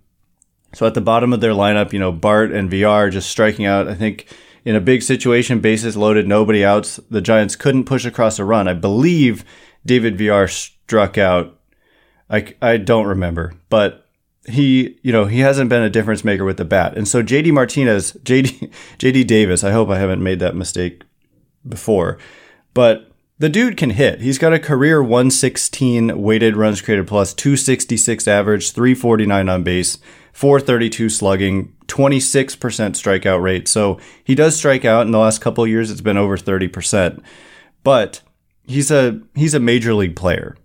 So 0.74 0.86
at 0.86 0.94
the 0.94 1.00
bottom 1.00 1.32
of 1.32 1.40
their 1.40 1.52
lineup, 1.52 1.92
you 1.92 1.98
know, 1.98 2.12
Bart 2.12 2.52
and 2.52 2.70
Villar 2.70 3.10
just 3.10 3.30
striking 3.30 3.64
out. 3.64 3.88
I 3.88 3.94
think 3.94 4.26
in 4.64 4.76
a 4.76 4.80
big 4.80 5.02
situation, 5.02 5.60
bases 5.60 5.96
loaded, 5.96 6.26
nobody 6.26 6.64
outs. 6.64 6.98
The 7.10 7.20
Giants 7.20 7.56
couldn't 7.56 7.84
push 7.84 8.04
across 8.04 8.38
a 8.38 8.44
run. 8.44 8.66
I 8.66 8.74
believe 8.74 9.44
David 9.86 10.18
Villar 10.18 10.48
struck 10.48 11.16
out. 11.16 11.58
I, 12.28 12.54
I 12.60 12.78
don't 12.78 13.06
remember, 13.06 13.54
but 13.68 14.03
he, 14.46 14.98
you 15.02 15.12
know, 15.12 15.24
he 15.24 15.40
hasn't 15.40 15.70
been 15.70 15.82
a 15.82 15.90
difference 15.90 16.24
maker 16.24 16.44
with 16.44 16.56
the 16.56 16.64
bat. 16.64 16.96
And 16.96 17.08
so 17.08 17.22
JD 17.22 17.52
Martinez, 17.52 18.12
JD, 18.24 18.70
JD 18.98 19.26
Davis, 19.26 19.64
I 19.64 19.72
hope 19.72 19.88
I 19.88 19.98
haven't 19.98 20.22
made 20.22 20.40
that 20.40 20.56
mistake 20.56 21.02
before, 21.66 22.18
but 22.74 23.10
the 23.38 23.48
dude 23.48 23.76
can 23.76 23.90
hit. 23.90 24.20
He's 24.20 24.38
got 24.38 24.52
a 24.52 24.58
career 24.58 25.02
116 25.02 26.20
weighted 26.20 26.56
runs 26.56 26.80
created 26.80 27.06
plus 27.06 27.34
266 27.34 28.28
average, 28.28 28.72
349 28.72 29.48
on 29.48 29.62
base, 29.64 29.98
432 30.32 31.08
slugging, 31.08 31.72
26% 31.86 32.56
strikeout 32.58 33.42
rate. 33.42 33.66
So 33.66 33.98
he 34.22 34.34
does 34.34 34.56
strike 34.56 34.84
out 34.84 35.06
in 35.06 35.12
the 35.12 35.18
last 35.18 35.40
couple 35.40 35.66
years. 35.66 35.90
It's 35.90 36.00
been 36.00 36.16
over 36.16 36.36
30%, 36.36 37.22
but 37.82 38.20
he's 38.66 38.90
a, 38.90 39.20
he's 39.34 39.54
a 39.54 39.60
major 39.60 39.94
league 39.94 40.16
player. 40.16 40.56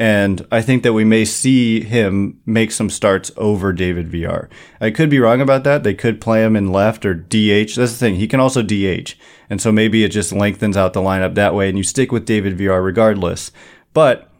And 0.00 0.46
I 0.50 0.62
think 0.62 0.82
that 0.82 0.94
we 0.94 1.04
may 1.04 1.26
see 1.26 1.82
him 1.82 2.40
make 2.46 2.72
some 2.72 2.88
starts 2.88 3.30
over 3.36 3.70
David 3.70 4.08
Villar. 4.08 4.48
I 4.80 4.90
could 4.90 5.10
be 5.10 5.18
wrong 5.18 5.42
about 5.42 5.62
that. 5.64 5.84
They 5.84 5.92
could 5.92 6.22
play 6.22 6.42
him 6.42 6.56
in 6.56 6.72
left 6.72 7.04
or 7.04 7.12
DH. 7.12 7.76
That's 7.76 7.92
the 7.92 7.98
thing. 7.98 8.14
He 8.14 8.26
can 8.26 8.40
also 8.40 8.62
DH. 8.62 9.14
And 9.50 9.60
so 9.60 9.70
maybe 9.70 10.02
it 10.02 10.08
just 10.08 10.32
lengthens 10.32 10.74
out 10.74 10.94
the 10.94 11.02
lineup 11.02 11.34
that 11.34 11.54
way 11.54 11.68
and 11.68 11.76
you 11.76 11.84
stick 11.84 12.12
with 12.12 12.24
David 12.24 12.56
Villar 12.56 12.80
regardless. 12.80 13.52
But 13.92 14.30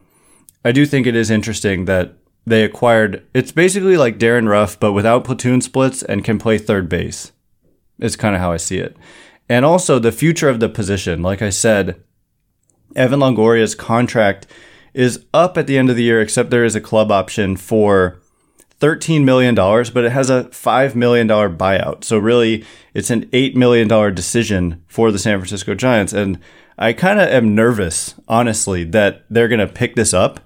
I 0.65 0.73
do 0.73 0.87
think 0.87 1.07
it 1.07 1.15
is 1.15 1.31
interesting 1.31 1.85
that 1.85 2.15
they 2.47 2.65
acquired, 2.65 3.27
it's 3.35 3.53
basically 3.53 3.99
like 3.99 4.19
Darin 4.19 4.49
Ruf, 4.49 4.81
but 4.81 4.95
without 4.95 5.25
platoon 5.25 5.61
splits 5.61 6.03
and 6.03 6.25
can 6.25 6.39
play 6.39 6.57
third 6.57 6.89
base. 6.89 7.33
Is 7.99 8.17
kind 8.17 8.35
of 8.35 8.41
how 8.41 8.51
I 8.51 8.57
see 8.57 8.79
it. 8.79 8.97
And 9.47 9.67
also 9.67 9.99
the 9.99 10.11
future 10.11 10.49
of 10.49 10.59
the 10.59 10.71
position. 10.71 11.21
Like 11.21 11.43
I 11.43 11.51
said, 11.51 12.03
Evan 12.97 13.21
Longoria's 13.21 13.75
contract 13.75 14.47
is 14.95 15.25
up 15.33 15.57
at 15.57 15.67
the 15.67 15.79
end 15.79 15.91
of 15.91 15.97
the 15.97 16.03
year, 16.03 16.21
except 16.21 16.51
there 16.51 16.65
is 16.65 16.75
a 16.75 16.81
club 16.81 17.11
option 17.11 17.57
for 17.57 18.21
$13 18.81 19.25
million, 19.25 19.55
but 19.55 20.05
it 20.05 20.13
has 20.13 20.31
a 20.31 20.45
$5 20.45 20.95
million 20.95 21.29
buyout. 21.29 22.03
So 22.03 22.19
really, 22.19 22.65
it's 22.95 23.11
an 23.11 23.27
$8 23.27 23.55
million 23.55 24.15
decision 24.15 24.83
for 24.87 25.13
the 25.13 25.19
San 25.19 25.39
Francisco 25.39 25.75
Giants. 25.75 26.13
And 26.13 26.41
I 26.79 26.95
kind 26.95 27.21
of 27.21 27.29
am 27.29 27.55
nervous, 27.55 28.15
honestly, 28.27 28.85
that 28.85 29.25
they're 29.29 29.49
going 29.49 29.61
to 29.61 29.73
pick 29.73 29.97
this 29.97 30.15
up 30.15 30.41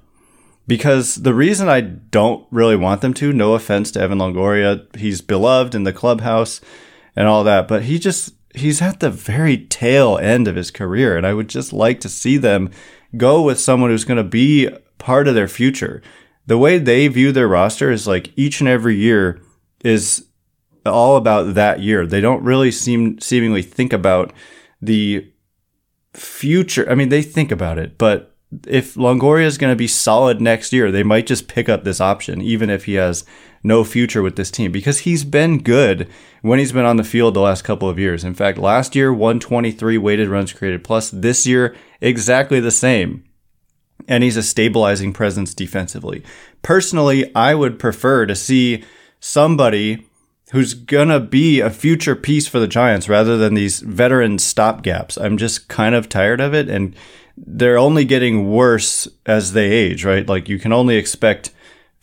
because 0.66 1.16
the 1.16 1.35
reason 1.35 1.68
I 1.68 1.80
don't 1.80 2.46
really 2.50 2.76
want 2.76 3.02
them 3.02 3.14
to, 3.14 3.33
no 3.33 3.54
offense 3.54 3.92
to 3.92 4.00
Evan 4.00 4.18
Longoria, 4.18 4.94
he's 4.96 5.20
beloved 5.20 5.74
in 5.74 5.85
the 5.85 5.92
clubhouse 5.92 6.61
and 7.14 7.28
all 7.28 7.44
that, 7.44 7.68
but 7.68 7.85
he 7.85 8.00
just, 8.00 8.35
he's 8.54 8.83
at 8.83 8.98
the 8.98 9.11
very 9.11 9.59
tail 9.59 10.18
end 10.18 10.48
of 10.48 10.57
his 10.57 10.72
career. 10.72 11.16
And 11.16 11.24
I 11.24 11.35
would 11.35 11.48
just 11.48 11.72
like 11.72 12.00
to 12.00 12.09
see 12.09 12.37
them 12.37 12.70
go 13.16 13.42
with 13.42 13.61
someone 13.61 13.90
who's 13.90 14.05
going 14.05 14.16
to 14.16 14.24
be 14.24 14.68
part 14.98 15.29
of 15.29 15.35
their 15.35 15.48
future. 15.48 16.03
The 16.46 16.59
way 16.59 16.79
they 16.79 17.09
view 17.09 17.33
their 17.33 17.48
roster 17.48 17.90
is 17.90 18.07
like 18.07 18.33
each 18.37 18.61
and 18.61 18.68
every 18.68 18.96
year 18.96 19.40
is 19.85 20.27
all 20.87 21.16
about 21.16 21.55
that 21.55 21.81
year. 21.81 22.07
They 22.07 22.20
don't 22.20 22.42
really 22.42 22.70
seem 22.70 23.18
seemingly 23.20 23.62
think 23.62 23.92
about 23.92 24.33
the 24.81 25.31
future. 26.12 26.88
I 26.90 26.94
mean, 26.94 27.09
they 27.09 27.22
think 27.22 27.50
about 27.50 27.79
it, 27.79 27.98
but 27.98 28.35
if 28.66 28.94
Longoria 28.94 29.44
is 29.44 29.59
going 29.59 29.72
to 29.72 29.77
be 29.77 29.88
solid 29.88 30.40
next 30.40 30.72
year, 30.72 30.90
they 30.90 31.03
might 31.03 31.27
just 31.27 31.48
pick 31.48 31.68
up 31.68 31.85
this 31.85 32.00
option, 32.00 32.40
even 32.40 32.70
if 32.70 32.85
he 32.85 32.94
has 32.94 33.24
no 33.64 33.83
future 33.83 34.22
with 34.22 34.37
this 34.37 34.50
team, 34.50 34.70
because 34.70 35.00
he's 35.00 35.24
been 35.24 35.62
good 35.62 36.09
when 36.42 36.59
he's 36.59 36.72
been 36.72 36.85
on 36.85 36.98
the 36.98 37.03
field 37.03 37.35
the 37.35 37.40
last 37.40 37.62
couple 37.62 37.88
of 37.88 37.98
years. 37.98 38.22
In 38.22 38.35
fact, 38.35 38.59
last 38.59 38.94
year, 38.94 39.12
123 39.12 39.98
weighted 39.98 40.29
runs 40.29 40.53
created 40.53 40.85
plus. 40.85 41.11
This 41.11 41.46
year, 41.46 41.74
exactly 42.00 42.61
the 42.61 42.70
same. 42.70 43.24
And 44.07 44.22
he's 44.22 44.37
a 44.37 44.42
stabilizing 44.42 45.12
presence 45.14 45.55
defensively. 45.55 46.22
Personally, 46.62 47.35
I 47.35 47.55
would 47.55 47.79
prefer 47.79 48.27
to 48.27 48.37
see 48.37 48.85
somebody 49.18 50.07
who's 50.53 50.74
gonna 50.74 51.18
be 51.18 51.61
a 51.61 51.70
future 51.70 52.14
piece 52.14 52.46
for 52.46 52.59
the 52.59 52.68
Giants 52.68 53.09
rather 53.09 53.37
than 53.38 53.55
these 53.55 53.81
veteran 53.81 54.37
stopgaps. 54.37 55.20
I'm 55.20 55.38
just 55.38 55.68
kind 55.68 55.94
of 55.94 56.09
tired 56.09 56.40
of 56.40 56.53
it 56.53 56.68
and 56.68 56.94
they're 57.37 57.79
only 57.79 58.05
getting 58.05 58.50
worse 58.50 59.09
as 59.27 59.53
they 59.53 59.70
age, 59.70 60.05
right? 60.05 60.29
Like 60.29 60.48
you 60.48 60.59
can 60.59 60.72
only 60.72 60.96
expect 60.96 61.50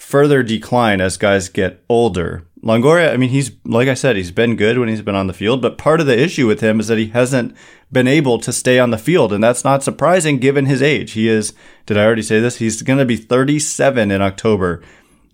further 0.02 0.42
decline 0.42 1.00
as 1.00 1.16
guys 1.16 1.48
get 1.48 1.84
older. 1.88 2.44
Longoria, 2.64 3.14
I 3.14 3.18
mean, 3.18 3.30
he's, 3.30 3.52
like 3.64 3.88
I 3.88 3.94
said, 3.94 4.16
he's 4.16 4.32
been 4.32 4.56
good 4.56 4.80
when 4.80 4.90
he's 4.90 5.04
been 5.04 5.16
on 5.16 5.28
the 5.28 5.34
field, 5.34 5.62
but 5.62 5.78
part 5.78 6.02
of 6.02 6.08
the 6.08 6.20
issue 6.20 6.48
with 6.48 6.60
him 6.60 6.80
is 6.80 6.88
that 6.88 6.98
he 6.98 7.08
hasn't 7.08 7.56
been 7.92 8.08
able 8.08 8.40
to 8.40 8.52
stay 8.52 8.80
on 8.80 8.90
the 8.90 8.98
field. 8.98 9.32
And 9.32 9.44
that's 9.44 9.64
not 9.64 9.84
surprising 9.84 10.40
given 10.40 10.66
his 10.66 10.82
age. 10.82 11.12
He 11.12 11.30
is, 11.30 11.54
did 11.86 11.98
I 11.98 12.04
already 12.04 12.24
say 12.24 12.40
this? 12.40 12.58
He's 12.58 12.82
going 12.82 13.00
to 13.00 13.06
be 13.06 13.16
37 13.16 14.10
in 14.10 14.22
October. 14.22 14.84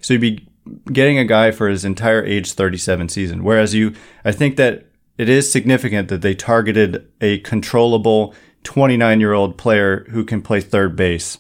So 0.02 0.14
you'd 0.14 0.22
be 0.22 0.48
getting 0.92 1.18
a 1.18 1.26
guy 1.26 1.52
for 1.52 1.70
his 1.70 1.86
entire 1.86 2.24
age 2.24 2.52
37 2.52 3.08
season. 3.10 3.44
Whereas 3.44 3.74
you, 3.74 3.94
I 4.26 4.34
think 4.34 4.58
that 4.58 4.86
it 5.18 5.30
is 5.30 5.52
significant 5.52 6.10
that 6.10 6.22
they 6.22 6.36
targeted 6.36 7.10
a 7.22 7.40
controllable 7.40 8.36
29 8.64 9.20
year 9.22 9.34
old 9.34 9.58
player 9.58 10.06
who 10.10 10.26
can 10.26 10.42
play 10.42 10.60
third 10.60 10.96
base. 10.96 11.38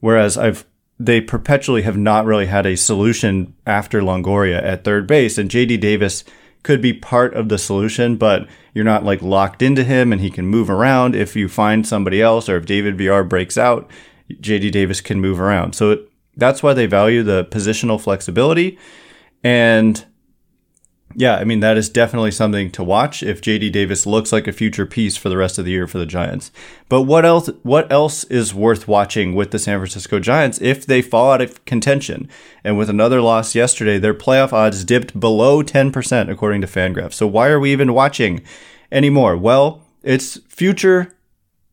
Whereas 0.00 0.38
I've, 0.38 0.64
they 1.00 1.18
perpetually 1.18 1.80
have 1.80 1.96
not 1.96 2.26
really 2.26 2.44
had 2.44 2.66
a 2.66 2.76
solution 2.76 3.54
after 3.66 4.02
Longoria 4.02 4.62
at 4.62 4.84
third 4.84 5.06
base. 5.06 5.38
And 5.38 5.50
JD 5.50 5.80
Davis 5.80 6.24
could 6.62 6.82
be 6.82 6.92
part 6.92 7.32
of 7.32 7.48
the 7.48 7.56
solution, 7.56 8.16
but 8.16 8.46
you're 8.74 8.84
not 8.84 9.02
like 9.02 9.22
locked 9.22 9.62
into 9.62 9.82
him 9.82 10.12
and 10.12 10.20
he 10.20 10.30
can 10.30 10.44
move 10.44 10.68
around. 10.68 11.16
If 11.16 11.34
you 11.34 11.48
find 11.48 11.86
somebody 11.86 12.20
else 12.20 12.50
or 12.50 12.58
if 12.58 12.66
David 12.66 12.98
Villar 12.98 13.24
breaks 13.24 13.56
out, 13.56 13.90
JD 14.30 14.72
Davis 14.72 15.00
can 15.00 15.22
move 15.22 15.40
around. 15.40 15.74
So 15.74 15.92
it, 15.92 16.12
that's 16.36 16.62
why 16.62 16.74
they 16.74 16.84
value 16.84 17.22
the 17.22 17.46
positional 17.46 17.98
flexibility. 17.98 18.78
And 19.42 20.04
yeah, 21.16 21.36
I 21.36 21.44
mean 21.44 21.60
that 21.60 21.76
is 21.76 21.88
definitely 21.88 22.30
something 22.30 22.70
to 22.70 22.84
watch 22.84 23.22
if 23.22 23.40
JD 23.40 23.72
Davis 23.72 24.06
looks 24.06 24.32
like 24.32 24.46
a 24.46 24.52
future 24.52 24.86
piece 24.86 25.16
for 25.16 25.28
the 25.28 25.36
rest 25.36 25.58
of 25.58 25.64
the 25.64 25.72
year 25.72 25.88
for 25.88 25.98
the 25.98 26.06
Giants. 26.06 26.52
But 26.88 27.02
what 27.02 27.24
else 27.24 27.50
what 27.62 27.90
else 27.90 28.22
is 28.24 28.54
worth 28.54 28.86
watching 28.86 29.34
with 29.34 29.50
the 29.50 29.58
San 29.58 29.78
Francisco 29.78 30.20
Giants 30.20 30.60
if 30.60 30.86
they 30.86 31.02
fall 31.02 31.32
out 31.32 31.40
of 31.40 31.64
contention? 31.64 32.28
And 32.62 32.78
with 32.78 32.88
another 32.88 33.20
loss 33.20 33.56
yesterday, 33.56 33.98
their 33.98 34.14
playoff 34.14 34.52
odds 34.52 34.84
dipped 34.84 35.18
below 35.18 35.62
10% 35.62 36.30
according 36.30 36.60
to 36.60 36.66
Fangraphs. 36.68 37.14
So 37.14 37.26
why 37.26 37.48
are 37.48 37.60
we 37.60 37.72
even 37.72 37.92
watching 37.92 38.42
anymore? 38.92 39.36
Well, 39.36 39.82
it's 40.04 40.38
future 40.48 41.16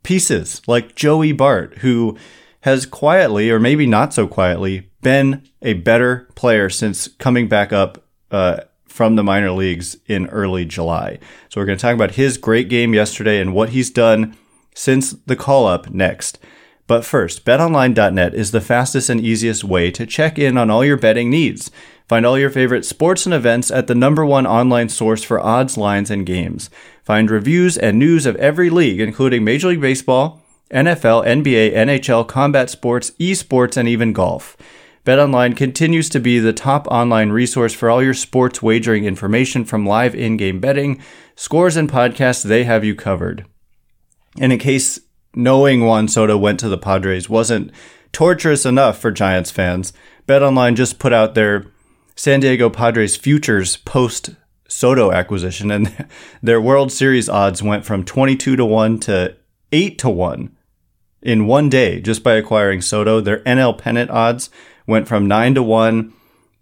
pieces 0.02 0.62
like 0.67 0.95
Joey 0.95 1.32
Bart 1.32 1.80
who 1.80 2.17
has 2.62 2.86
quietly 2.86 3.52
or 3.52 3.60
maybe 3.60 3.86
not 3.86 4.13
so 4.13 4.26
quietly 4.26 4.89
been 5.02 5.47
a 5.62 5.73
better 5.73 6.28
player 6.34 6.69
since 6.69 7.08
coming 7.08 7.47
back 7.47 7.71
up 7.71 8.04
uh, 8.32 8.62
from 8.88 9.15
the 9.15 9.23
minor 9.23 9.52
leagues 9.52 9.97
in 10.08 10.28
early 10.28 10.65
July. 10.65 11.19
So 11.50 11.60
we're 11.60 11.65
going 11.65 11.78
to 11.78 11.82
talk 11.82 11.93
about 11.93 12.15
his 12.15 12.38
great 12.38 12.69
game 12.69 12.93
yesterday 12.93 13.39
and 13.39 13.54
what 13.54 13.69
he's 13.69 13.89
done 13.89 14.36
since 14.73 15.12
the 15.12 15.36
call 15.36 15.67
up 15.67 15.89
next. 15.89 16.39
But 16.88 17.04
first, 17.04 17.43
betonline.net 17.45 18.34
is 18.34 18.52
the 18.52 18.62
fastest 18.62 19.10
and 19.10 19.19
easiest 19.19 19.63
way 19.63 19.91
to 19.91 20.06
check 20.06 20.39
in 20.39 20.58
on 20.58 20.69
all 20.69 20.86
your 20.86 20.97
betting 20.97 21.30
needs. 21.30 21.69
Find 22.08 22.26
all 22.26 22.39
your 22.39 22.50
favorite 22.50 22.86
sports 22.86 23.26
and 23.26 23.36
events 23.36 23.69
at 23.69 23.88
the 23.88 23.95
number 23.95 24.26
one 24.26 24.47
online 24.47 24.88
source 24.88 25.23
for 25.23 25.41
odds, 25.41 25.78
lines, 25.78 26.10
and 26.10 26.26
games. 26.26 26.69
Find 27.04 27.30
reviews 27.30 27.78
and 27.78 28.00
news 28.00 28.26
of 28.26 28.38
every 28.38 28.69
league, 28.69 29.02
including 29.02 29.43
Major 29.43 29.67
League 29.67 29.82
Baseball, 29.82 30.41
NFL, 30.71 31.26
NBA, 31.26 31.73
NHL, 31.73 32.26
combat 32.26 32.69
sports, 32.69 33.12
esports, 33.19 33.76
and 33.76 33.89
even 33.89 34.13
golf. 34.13 34.56
BetOnline 35.07 35.55
continues 35.55 36.09
to 36.09 36.19
be 36.19 36.37
the 36.37 36.51
top 36.51 36.85
online 36.87 37.29
resource 37.29 37.73
for 37.73 37.89
all 37.89 38.03
your 38.03 38.13
sports 38.13 38.61
wagering 38.61 39.05
information 39.05 39.63
from 39.63 39.85
live 39.85 40.13
in-game 40.13 40.59
betting, 40.59 41.01
scores, 41.33 41.77
and 41.77 41.89
podcasts. 41.89 42.43
They 42.43 42.65
have 42.65 42.83
you 42.83 42.93
covered. 42.93 43.45
And 44.37 44.51
in 44.51 44.59
case 44.59 44.99
knowing 45.33 45.85
Juan 45.85 46.09
Soto 46.09 46.37
went 46.37 46.59
to 46.59 46.67
the 46.67 46.77
Padres 46.77 47.29
wasn't 47.29 47.71
torturous 48.11 48.65
enough 48.65 48.99
for 48.99 49.09
Giants 49.09 49.49
fans, 49.49 49.93
BetOnline 50.27 50.75
just 50.75 50.99
put 50.99 51.13
out 51.13 51.35
their 51.35 51.67
San 52.17 52.41
Diego 52.41 52.69
Padres 52.69 53.15
futures 53.15 53.77
post 53.77 54.31
Soto 54.67 55.13
acquisition, 55.13 55.71
and 55.71 56.05
their 56.43 56.59
World 56.59 56.91
Series 56.91 57.29
odds 57.29 57.63
went 57.63 57.85
from 57.85 58.03
22 58.03 58.57
to 58.57 58.65
1 58.65 58.99
to 58.99 59.37
8 59.71 59.97
to 59.99 60.09
1 60.09 60.56
in 61.27 61.45
one 61.45 61.67
day 61.67 61.99
just 61.99 62.23
by 62.23 62.35
acquiring 62.35 62.81
Soto. 62.81 63.19
Their 63.19 63.39
NL 63.39 63.77
pennant 63.77 64.09
odds 64.09 64.49
went 64.87 65.09
from 65.09 65.27
9 65.27 65.55
to 65.55 65.61
1 65.61 66.13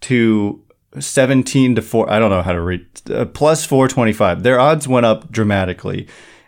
to 0.01 0.63
17 0.99 1.75
to 1.75 1.81
4. 1.83 2.11
I 2.11 2.17
don't 2.17 2.31
know 2.31 2.41
how 2.41 2.53
to 2.53 2.61
read. 2.61 2.85
Uh, 3.09 3.25
plus 3.25 3.63
425. 3.63 4.41
Their 4.41 4.59
odds 4.59 4.87
went 4.87 5.05
up 5.05 5.31
dramatically. 5.31 6.07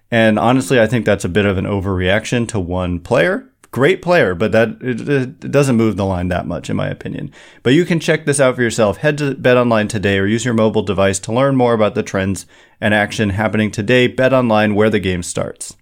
And 0.10 0.39
honestly, 0.39 0.80
I 0.80 0.88
think 0.88 1.06
that's 1.06 1.25
a 1.25 1.30
bit 1.30 1.45
of 1.45 1.60
an 1.60 1.65
overreaction 1.65 2.47
to 2.49 2.60
one 2.60 2.99
player. 2.99 3.47
Great 3.69 4.01
player, 4.01 4.34
but 4.34 4.51
that 4.53 4.69
it, 4.82 5.08
it 5.08 5.51
doesn't 5.51 5.75
move 5.75 5.95
the 5.95 6.06
line 6.06 6.30
that 6.30 6.47
much, 6.47 6.71
in 6.71 6.75
my 6.75 6.88
opinion. 6.88 7.32
But 7.62 7.73
you 7.73 7.86
can 7.86 7.99
check 7.99 8.25
this 8.25 8.39
out 8.39 8.56
for 8.56 8.63
yourself. 8.63 8.97
Head 8.97 9.19
to 9.19 9.36
Bet 9.36 9.58
Online 9.58 9.88
today 9.88 10.17
or 10.17 10.25
use 10.25 10.45
your 10.45 10.56
mobile 10.56 10.82
device 10.82 11.19
to 11.19 11.34
learn 11.34 11.56
more 11.56 11.73
about 11.73 11.93
the 11.93 12.01
trends 12.01 12.47
and 12.82 12.95
action 12.95 13.32
happening 13.32 13.69
today. 13.69 14.08
Bet 14.08 14.34
Online, 14.34 14.73
where 14.73 14.89
the 14.89 14.99
game 14.99 15.21
starts. 15.21 15.75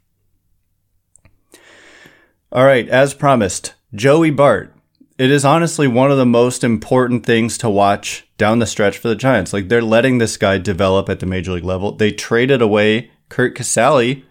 All 2.56 2.63
right, 2.63 2.88
as 2.88 3.13
promised, 3.13 3.74
Joey 3.94 4.32
Bart 4.32 4.74
it 5.18 5.30
is 5.30 5.44
honestly 5.44 5.89
one 5.89 6.10
of 6.10 6.18
the 6.18 6.26
most 6.26 6.63
important 6.63 7.26
things 7.26 7.58
to 7.58 7.70
watch 7.70 8.26
down 8.38 8.60
the 8.60 8.65
stretch 8.65 8.98
for 8.98 9.10
the 9.10 9.15
Giants. 9.15 9.52
Like 9.52 9.68
they're 9.68 9.82
letting 9.82 10.20
this 10.20 10.38
guy 10.38 10.58
develop 10.58 11.10
at 11.10 11.20
the 11.20 11.26
major 11.26 11.52
league 11.52 11.65
level. 11.65 11.91
They 11.91 12.13
traded 12.13 12.62
away 12.62 13.12
Curt 13.28 13.58
Casali, 13.58 14.24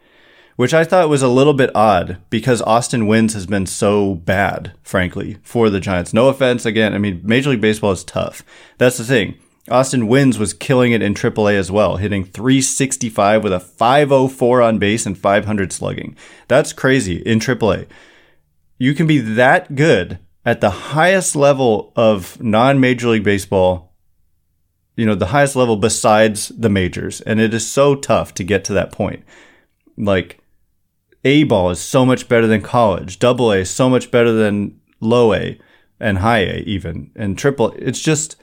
which 0.57 0.73
I 0.73 0.85
thought 0.85 1.11
was 1.11 1.21
a 1.21 1.29
little 1.29 1.53
bit 1.53 1.71
odd 1.77 2.17
because 2.31 2.63
Austin 2.63 3.03
Wynns 3.03 3.35
has 3.35 3.45
been 3.45 3.67
so 3.67 4.15
bad, 4.15 4.73
frankly, 4.83 5.37
for 5.43 5.69
the 5.69 5.79
Giants. 5.79 6.15
No 6.15 6.29
offense, 6.29 6.65
again, 6.65 6.95
I 6.95 6.99
mean, 6.99 7.21
Major 7.23 7.51
League 7.51 7.61
Baseball 7.61 7.93
is 7.93 8.05
tough. 8.05 8.43
That's 8.79 8.97
the 8.97 9.05
thing. 9.05 9.35
Austin 9.71 10.09
Wynns 10.09 10.39
was 10.39 10.55
killing 10.55 10.93
it 10.93 11.03
in 11.03 11.13
AAA 11.13 11.57
as 11.57 11.71
well, 11.71 11.99
hitting 11.99 12.25
365 12.25 13.45
with 13.45 13.53
a 13.53 13.61
504 13.61 14.63
on 14.63 14.79
base 14.79 15.05
and 15.05 15.19
500 15.19 15.75
slugging. 15.75 16.17
That's 16.49 16.73
crazy 16.73 17.17
in 17.17 17.39
AAA. 17.39 17.87
You 18.85 18.93
can 18.93 19.07
be 19.07 19.19
that 19.19 19.77
good 19.77 20.19
at 20.45 20.61
the 20.61 20.69
highest 20.69 21.35
level 21.35 21.91
of 21.97 22.39
non 22.43 22.81
Major 22.81 23.09
League 23.09 23.25
Baseball, 23.25 23.95
you 24.95 25.07
know, 25.07 25.15
the 25.15 25.29
highest 25.29 25.57
level 25.57 25.77
besides 25.79 26.49
the 26.49 26.69
majors. 26.69 27.23
And 27.23 27.41
it 27.41 27.55
is 27.55 27.67
so 27.67 27.95
tough 27.95 28.35
to 28.35 28.45
get 28.45 28.63
to 28.65 28.75
that 28.75 28.93
point. 28.93 29.25
Like, 29.97 30.39
A 31.25 31.45
ball 31.45 31.71
is 31.71 31.81
so 31.81 32.05
much 32.05 32.29
better 32.29 32.47
than 32.47 32.61
college, 32.61 33.19
double 33.19 33.53
A 33.53 33.61
is 33.61 33.71
so 33.71 33.89
much 33.89 34.11
better 34.11 34.33
than 34.33 34.79
low 35.01 35.33
A 35.33 35.59
and 35.99 36.19
high 36.19 36.41
A, 36.41 36.59
even, 36.67 37.11
and 37.17 37.39
triple. 37.39 37.73
It's 37.79 38.03
just 38.03 38.37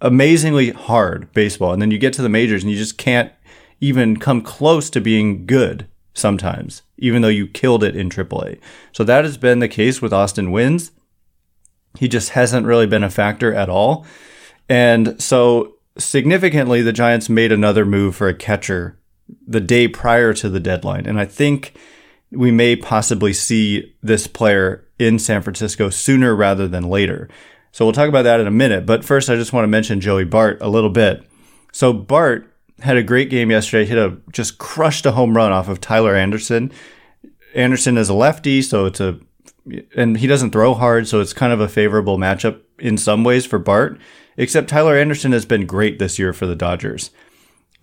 amazingly 0.00 0.70
hard 0.70 1.32
baseball. 1.32 1.72
And 1.72 1.82
then 1.82 1.90
you 1.90 1.98
get 1.98 2.12
to 2.12 2.22
the 2.22 2.28
majors 2.28 2.62
and 2.62 2.70
you 2.70 2.78
just 2.78 2.98
can't 2.98 3.32
even 3.80 4.18
come 4.18 4.42
close 4.42 4.90
to 4.90 5.00
being 5.00 5.44
good 5.44 5.88
sometimes, 6.16 6.82
even 6.96 7.22
though 7.22 7.28
you 7.28 7.46
killed 7.46 7.84
it 7.84 7.94
in 7.94 8.08
AAA. 8.08 8.58
So 8.92 9.04
that 9.04 9.24
has 9.24 9.36
been 9.36 9.58
the 9.58 9.68
case 9.68 10.00
with 10.00 10.12
Austin 10.12 10.48
Wynns. 10.48 10.90
He 11.98 12.08
just 12.08 12.30
hasn't 12.30 12.66
really 12.66 12.86
been 12.86 13.04
a 13.04 13.10
factor 13.10 13.54
at 13.54 13.68
all. 13.68 14.06
And 14.68 15.20
so 15.22 15.76
significantly, 15.98 16.82
the 16.82 16.92
Giants 16.92 17.28
made 17.28 17.52
another 17.52 17.84
move 17.84 18.16
for 18.16 18.28
a 18.28 18.34
catcher 18.34 18.98
the 19.46 19.60
day 19.60 19.88
prior 19.88 20.32
to 20.34 20.48
the 20.48 20.60
deadline. 20.60 21.06
And 21.06 21.20
I 21.20 21.26
think 21.26 21.74
we 22.30 22.50
may 22.50 22.76
possibly 22.76 23.32
see 23.32 23.94
this 24.02 24.26
player 24.26 24.86
in 24.98 25.18
San 25.18 25.42
Francisco 25.42 25.90
sooner 25.90 26.34
rather 26.34 26.66
than 26.66 26.88
later. 26.88 27.28
So 27.72 27.84
we'll 27.84 27.92
talk 27.92 28.08
about 28.08 28.22
that 28.22 28.40
in 28.40 28.46
a 28.46 28.52
minute. 28.52 28.86
But 28.86 29.04
first, 29.04 29.28
I 29.28 29.36
just 29.36 29.52
want 29.52 29.64
to 29.64 29.68
mention 29.68 30.00
Joey 30.00 30.24
Bart 30.24 30.58
a 30.62 30.68
little 30.68 30.90
bit. 30.90 31.26
So 31.72 31.92
Bart 31.92 32.55
had 32.80 32.96
a 32.96 33.02
great 33.02 33.30
game 33.30 33.50
yesterday. 33.50 33.86
Hit 33.86 33.98
a 33.98 34.18
just 34.32 34.58
crushed 34.58 35.06
a 35.06 35.12
home 35.12 35.36
run 35.36 35.52
off 35.52 35.68
of 35.68 35.80
Tyler 35.80 36.14
Anderson. 36.14 36.72
Anderson 37.54 37.96
is 37.96 38.08
a 38.08 38.14
lefty, 38.14 38.62
so 38.62 38.86
it's 38.86 39.00
a 39.00 39.18
and 39.96 40.18
he 40.18 40.26
doesn't 40.26 40.50
throw 40.50 40.74
hard, 40.74 41.08
so 41.08 41.20
it's 41.20 41.32
kind 41.32 41.52
of 41.52 41.60
a 41.60 41.68
favorable 41.68 42.18
matchup 42.18 42.60
in 42.78 42.96
some 42.96 43.24
ways 43.24 43.46
for 43.46 43.58
Bart. 43.58 43.98
Except 44.36 44.68
Tyler 44.68 44.96
Anderson 44.96 45.32
has 45.32 45.46
been 45.46 45.66
great 45.66 45.98
this 45.98 46.18
year 46.18 46.32
for 46.32 46.46
the 46.46 46.54
Dodgers. 46.54 47.10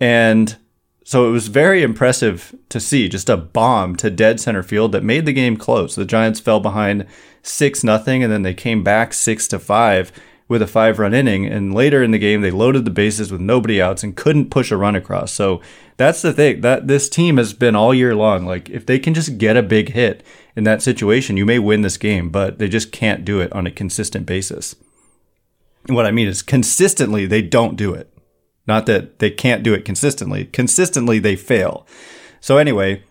And 0.00 0.56
so 1.04 1.28
it 1.28 1.32
was 1.32 1.48
very 1.48 1.82
impressive 1.82 2.54
to 2.68 2.80
see 2.80 3.08
just 3.08 3.28
a 3.28 3.36
bomb 3.36 3.96
to 3.96 4.08
dead 4.08 4.40
center 4.40 4.62
field 4.62 4.92
that 4.92 5.02
made 5.02 5.26
the 5.26 5.32
game 5.32 5.56
close. 5.56 5.94
The 5.94 6.04
Giants 6.04 6.40
fell 6.40 6.60
behind 6.60 7.06
6 7.42 7.84
nothing 7.84 8.22
and 8.22 8.32
then 8.32 8.42
they 8.42 8.54
came 8.54 8.82
back 8.82 9.12
6 9.12 9.48
to 9.48 9.58
5 9.58 10.12
with 10.46 10.60
a 10.60 10.66
5-run 10.66 11.14
inning 11.14 11.46
and 11.46 11.74
later 11.74 12.02
in 12.02 12.10
the 12.10 12.18
game 12.18 12.42
they 12.42 12.50
loaded 12.50 12.84
the 12.84 12.90
bases 12.90 13.32
with 13.32 13.40
nobody 13.40 13.80
outs 13.80 14.02
and 14.02 14.16
couldn't 14.16 14.50
push 14.50 14.70
a 14.70 14.76
run 14.76 14.94
across. 14.94 15.32
So 15.32 15.60
that's 15.96 16.22
the 16.22 16.32
thing 16.32 16.60
that 16.60 16.86
this 16.86 17.08
team 17.08 17.38
has 17.38 17.52
been 17.52 17.74
all 17.74 17.94
year 17.94 18.14
long 18.14 18.44
like 18.44 18.68
if 18.68 18.84
they 18.84 18.98
can 18.98 19.14
just 19.14 19.38
get 19.38 19.56
a 19.56 19.62
big 19.62 19.90
hit 19.90 20.22
in 20.56 20.64
that 20.64 20.82
situation, 20.82 21.36
you 21.36 21.46
may 21.46 21.58
win 21.58 21.82
this 21.82 21.96
game, 21.96 22.30
but 22.30 22.58
they 22.58 22.68
just 22.68 22.92
can't 22.92 23.24
do 23.24 23.40
it 23.40 23.52
on 23.52 23.66
a 23.66 23.70
consistent 23.70 24.26
basis. 24.26 24.76
And 25.86 25.96
what 25.96 26.06
I 26.06 26.10
mean 26.10 26.28
is 26.28 26.42
consistently, 26.42 27.26
they 27.26 27.42
don't 27.42 27.76
do 27.76 27.92
it. 27.92 28.10
Not 28.66 28.86
that 28.86 29.18
they 29.18 29.30
can't 29.30 29.62
do 29.62 29.74
it 29.74 29.84
consistently. 29.84 30.46
Consistently, 30.46 31.18
they 31.18 31.36
fail. 31.36 31.86
So 32.40 32.56
anyway, 32.56 33.02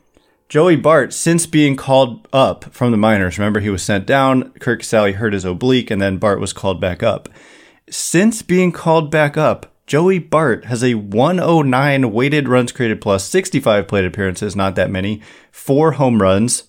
Joey 0.49 0.75
Bart, 0.75 1.13
since 1.13 1.45
being 1.45 1.75
called 1.75 2.27
up 2.31 2.65
from 2.65 2.91
the 2.91 2.97
minors, 2.97 3.39
remember 3.39 3.59
he 3.59 3.69
was 3.69 3.81
sent 3.81 4.05
down, 4.05 4.51
Curt 4.59 4.81
Casali 4.81 5.15
hurt 5.15 5.33
his 5.33 5.45
oblique, 5.45 5.89
and 5.89 6.01
then 6.01 6.17
Bart 6.17 6.39
was 6.39 6.53
called 6.53 6.79
back 6.79 7.01
up. 7.01 7.27
Since 7.89 8.41
being 8.41 8.71
called 8.71 9.09
back 9.09 9.35
up, 9.35 9.73
Joey 9.87 10.19
Bart 10.19 10.65
has 10.65 10.83
a 10.83 10.93
109 10.93 12.11
weighted 12.11 12.47
runs 12.47 12.71
created 12.71 13.01
plus 13.01 13.25
65 13.25 13.87
plate 13.87 14.05
appearances, 14.05 14.55
not 14.55 14.75
that 14.75 14.91
many, 14.91 15.21
four 15.51 15.93
home 15.93 16.21
runs, 16.21 16.63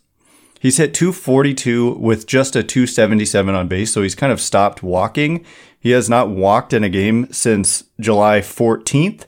He's 0.64 0.78
hit 0.78 0.94
242 0.94 1.96
with 1.96 2.26
just 2.26 2.56
a 2.56 2.62
277 2.62 3.54
on 3.54 3.68
base, 3.68 3.92
so 3.92 4.00
he's 4.00 4.14
kind 4.14 4.32
of 4.32 4.40
stopped 4.40 4.82
walking. 4.82 5.44
He 5.78 5.90
has 5.90 6.08
not 6.08 6.30
walked 6.30 6.72
in 6.72 6.82
a 6.82 6.88
game 6.88 7.30
since 7.30 7.84
July 8.00 8.40
14th. 8.40 9.26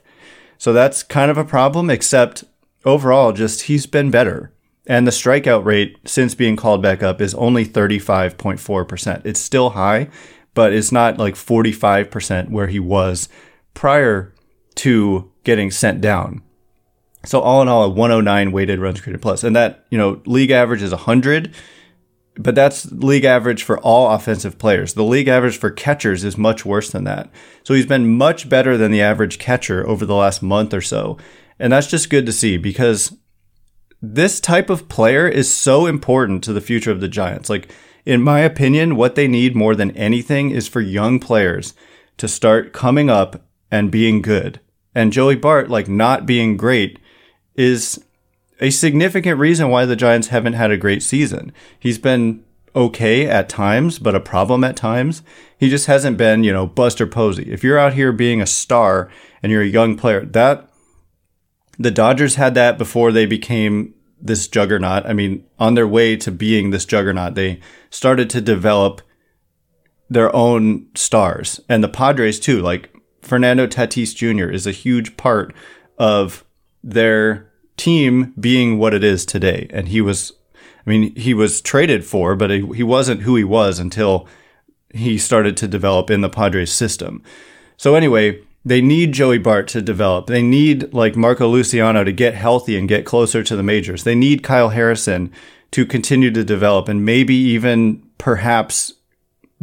So 0.57 0.73
that's 0.73 1.03
kind 1.03 1.29
of 1.29 1.37
a 1.37 1.45
problem, 1.45 1.91
except 1.91 2.43
overall, 2.87 3.33
just 3.33 3.63
he's 3.63 3.85
been 3.85 4.09
better. 4.09 4.51
And 4.87 5.05
the 5.05 5.11
strikeout 5.11 5.65
rate 5.65 5.97
since 6.05 6.33
being 6.33 6.55
called 6.55 6.81
back 6.81 7.03
up 7.03 7.21
is 7.21 7.35
only 7.35 7.65
35.4%. 7.65 9.25
It's 9.25 9.39
still 9.39 9.71
high, 9.71 10.09
but 10.53 10.73
it's 10.73 10.91
not 10.91 11.17
like 11.17 11.35
45% 11.35 12.49
where 12.49 12.67
he 12.67 12.79
was 12.79 13.27
prior 13.73 14.33
to 14.75 15.31
getting 15.43 15.69
sent 15.69 16.01
down. 16.01 16.41
So 17.25 17.41
all 17.41 17.61
in 17.61 17.67
all, 17.67 17.83
a 17.83 17.89
109 17.89 18.51
weighted 18.53 18.79
runs 18.79 19.01
created 19.01 19.21
plus, 19.21 19.43
and 19.43 19.55
that 19.55 19.85
you 19.89 19.97
know 19.97 20.21
league 20.25 20.51
average 20.51 20.81
is 20.81 20.91
100 20.91 21.53
but 22.39 22.55
that's 22.55 22.91
league 22.91 23.25
average 23.25 23.63
for 23.63 23.79
all 23.79 24.11
offensive 24.11 24.57
players. 24.57 24.93
The 24.93 25.03
league 25.03 25.27
average 25.27 25.57
for 25.57 25.71
catchers 25.71 26.23
is 26.23 26.37
much 26.37 26.65
worse 26.65 26.91
than 26.91 27.03
that. 27.05 27.29
So 27.63 27.73
he's 27.73 27.85
been 27.85 28.17
much 28.17 28.47
better 28.47 28.77
than 28.77 28.91
the 28.91 29.01
average 29.01 29.39
catcher 29.39 29.87
over 29.87 30.05
the 30.05 30.15
last 30.15 30.43
month 30.43 30.73
or 30.73 30.81
so. 30.81 31.17
And 31.59 31.73
that's 31.73 31.87
just 31.87 32.09
good 32.09 32.25
to 32.25 32.31
see 32.31 32.57
because 32.57 33.15
this 34.01 34.39
type 34.39 34.69
of 34.69 34.87
player 34.89 35.27
is 35.27 35.53
so 35.53 35.85
important 35.85 36.43
to 36.43 36.53
the 36.53 36.61
future 36.61 36.91
of 36.91 37.01
the 37.01 37.07
Giants. 37.07 37.49
Like, 37.49 37.71
in 38.05 38.21
my 38.21 38.39
opinion, 38.41 38.95
what 38.95 39.15
they 39.15 39.27
need 39.27 39.55
more 39.55 39.75
than 39.75 39.91
anything 39.91 40.51
is 40.51 40.67
for 40.67 40.81
young 40.81 41.19
players 41.19 41.73
to 42.17 42.27
start 42.27 42.73
coming 42.73 43.09
up 43.09 43.43
and 43.71 43.91
being 43.91 44.21
good. 44.21 44.59
And 44.95 45.11
Joey 45.11 45.35
Bart, 45.35 45.69
like, 45.69 45.87
not 45.87 46.25
being 46.25 46.57
great 46.57 46.99
is 47.55 48.03
a 48.59 48.69
significant 48.69 49.39
reason 49.39 49.69
why 49.69 49.85
the 49.85 49.95
Giants 49.95 50.27
haven't 50.27 50.53
had 50.53 50.71
a 50.71 50.77
great 50.77 51.03
season. 51.03 51.51
He's 51.79 51.99
been 51.99 52.43
okay 52.75 53.27
at 53.27 53.49
times, 53.49 53.99
but 53.99 54.15
a 54.15 54.19
problem 54.19 54.63
at 54.63 54.75
times. 54.75 55.23
He 55.57 55.69
just 55.69 55.87
hasn't 55.87 56.17
been, 56.17 56.43
you 56.43 56.53
know, 56.53 56.67
Buster 56.67 57.07
Posey. 57.07 57.51
If 57.51 57.63
you're 57.63 57.79
out 57.79 57.93
here 57.93 58.11
being 58.11 58.41
a 58.41 58.47
star 58.47 59.09
and 59.41 59.51
you're 59.51 59.61
a 59.61 59.67
young 59.67 59.97
player, 59.97 60.23
that 60.25 60.66
the 61.79 61.91
Dodgers 61.91 62.35
had 62.35 62.55
that 62.55 62.77
before 62.77 63.11
they 63.11 63.25
became 63.25 63.93
this 64.19 64.47
juggernaut. 64.47 65.05
I 65.05 65.13
mean, 65.13 65.45
on 65.59 65.75
their 65.75 65.87
way 65.87 66.15
to 66.17 66.31
being 66.31 66.71
this 66.71 66.85
juggernaut, 66.85 67.35
they 67.35 67.59
started 67.89 68.29
to 68.31 68.41
develop 68.41 69.01
their 70.09 70.35
own 70.35 70.87
stars. 70.95 71.59
And 71.69 71.83
the 71.83 71.89
Padres 71.89 72.39
too, 72.39 72.61
like 72.61 72.93
Fernando 73.21 73.67
Tatis 73.67 74.15
Jr. 74.15 74.49
is 74.49 74.65
a 74.65 74.71
huge 74.71 75.17
part 75.17 75.53
of 75.97 76.43
their 76.83 77.51
team 77.75 78.33
being 78.39 78.79
what 78.79 78.93
it 78.93 79.03
is 79.03 79.25
today. 79.25 79.67
And 79.69 79.89
he 79.89 80.01
was, 80.01 80.33
I 80.85 80.89
mean, 80.89 81.15
he 81.15 81.33
was 81.33 81.61
traded 81.61 82.05
for, 82.05 82.35
but 82.35 82.49
he 82.49 82.83
wasn't 82.83 83.21
who 83.21 83.35
he 83.35 83.43
was 83.43 83.77
until 83.77 84.27
he 84.93 85.17
started 85.17 85.57
to 85.57 85.67
develop 85.67 86.09
in 86.09 86.21
the 86.21 86.29
Padres 86.29 86.71
system. 86.71 87.21
So 87.75 87.93
anyway, 87.93 88.41
they 88.67 88.81
need 88.81 89.13
Joey 89.13 89.37
Bart 89.37 89.69
to 89.69 89.81
develop. 89.81 90.27
They 90.27 90.41
need 90.41 90.93
like 90.93 91.15
Marco 91.15 91.47
Luciano 91.47 92.03
to 92.03 92.11
get 92.11 92.35
healthy 92.35 92.77
and 92.77 92.87
get 92.87 93.05
closer 93.05 93.41
to 93.41 93.55
the 93.55 93.63
majors. 93.63 94.03
They 94.03 94.15
need 94.15 94.43
Kyle 94.43 94.69
Harrison 94.69 95.31
to 95.71 95.85
continue 95.85 96.31
to 96.31 96.43
develop 96.43 96.89
and 96.89 97.05
maybe 97.05 97.33
even 97.33 98.03
perhaps 98.17 98.93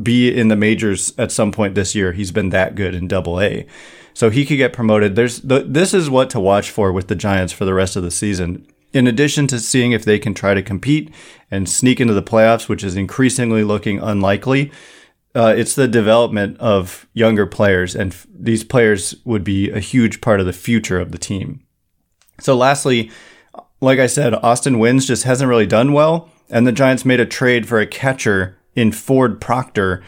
be 0.02 0.34
in 0.34 0.48
the 0.48 0.56
majors 0.56 1.12
at 1.18 1.30
some 1.30 1.52
point 1.52 1.74
this 1.74 1.94
year. 1.94 2.12
He's 2.12 2.32
been 2.32 2.48
that 2.48 2.76
good 2.76 2.94
in 2.94 3.06
double 3.06 3.42
A. 3.42 3.66
So 4.14 4.30
he 4.30 4.46
could 4.46 4.56
get 4.56 4.72
promoted. 4.72 5.16
There's 5.16 5.40
the, 5.40 5.60
this 5.60 5.92
is 5.92 6.08
what 6.08 6.30
to 6.30 6.40
watch 6.40 6.70
for 6.70 6.90
with 6.90 7.08
the 7.08 7.14
Giants 7.14 7.52
for 7.52 7.66
the 7.66 7.74
rest 7.74 7.96
of 7.96 8.02
the 8.02 8.10
season. 8.10 8.66
In 8.94 9.06
addition 9.06 9.46
to 9.48 9.60
seeing 9.60 9.92
if 9.92 10.04
they 10.04 10.18
can 10.18 10.32
try 10.32 10.54
to 10.54 10.62
compete 10.62 11.12
and 11.50 11.68
sneak 11.68 12.00
into 12.00 12.14
the 12.14 12.22
playoffs, 12.22 12.70
which 12.70 12.84
is 12.84 12.96
increasingly 12.96 13.64
looking 13.64 13.98
unlikely, 13.98 14.72
uh, 15.34 15.54
it's 15.56 15.74
the 15.74 15.88
development 15.88 16.58
of 16.58 17.06
younger 17.12 17.46
players, 17.46 17.94
and 17.94 18.12
f- 18.12 18.26
these 18.32 18.62
players 18.62 19.16
would 19.24 19.42
be 19.42 19.70
a 19.70 19.80
huge 19.80 20.20
part 20.20 20.40
of 20.40 20.46
the 20.46 20.52
future 20.52 21.00
of 21.00 21.10
the 21.10 21.18
team. 21.18 21.64
So, 22.40 22.56
lastly, 22.56 23.10
like 23.80 23.98
I 23.98 24.06
said, 24.06 24.34
Austin 24.34 24.76
Wynns 24.76 25.06
just 25.06 25.24
hasn't 25.24 25.48
really 25.48 25.66
done 25.66 25.92
well, 25.92 26.30
and 26.48 26.66
the 26.66 26.72
Giants 26.72 27.04
made 27.04 27.20
a 27.20 27.26
trade 27.26 27.66
for 27.66 27.80
a 27.80 27.86
catcher 27.86 28.58
in 28.74 28.92
Ford 28.92 29.40
Proctor 29.40 30.02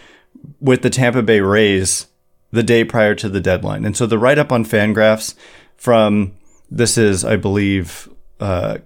with 0.61 0.83
the 0.83 0.91
Tampa 0.91 1.23
Bay 1.23 1.41
Rays 1.41 2.07
the 2.53 2.63
day 2.63 2.85
prior 2.85 3.15
to 3.17 3.29
the 3.29 3.41
deadline. 3.41 3.85
And 3.85 3.97
so 3.97 4.07
the 4.07 4.19
write 4.19 4.39
up 4.39 4.53
on 4.53 4.65
Fangraphs 4.65 5.35
from 5.77 6.33
this 6.71 6.97
is, 6.97 7.25
I 7.25 7.37
believe, 7.37 8.09
uh, 8.41 8.79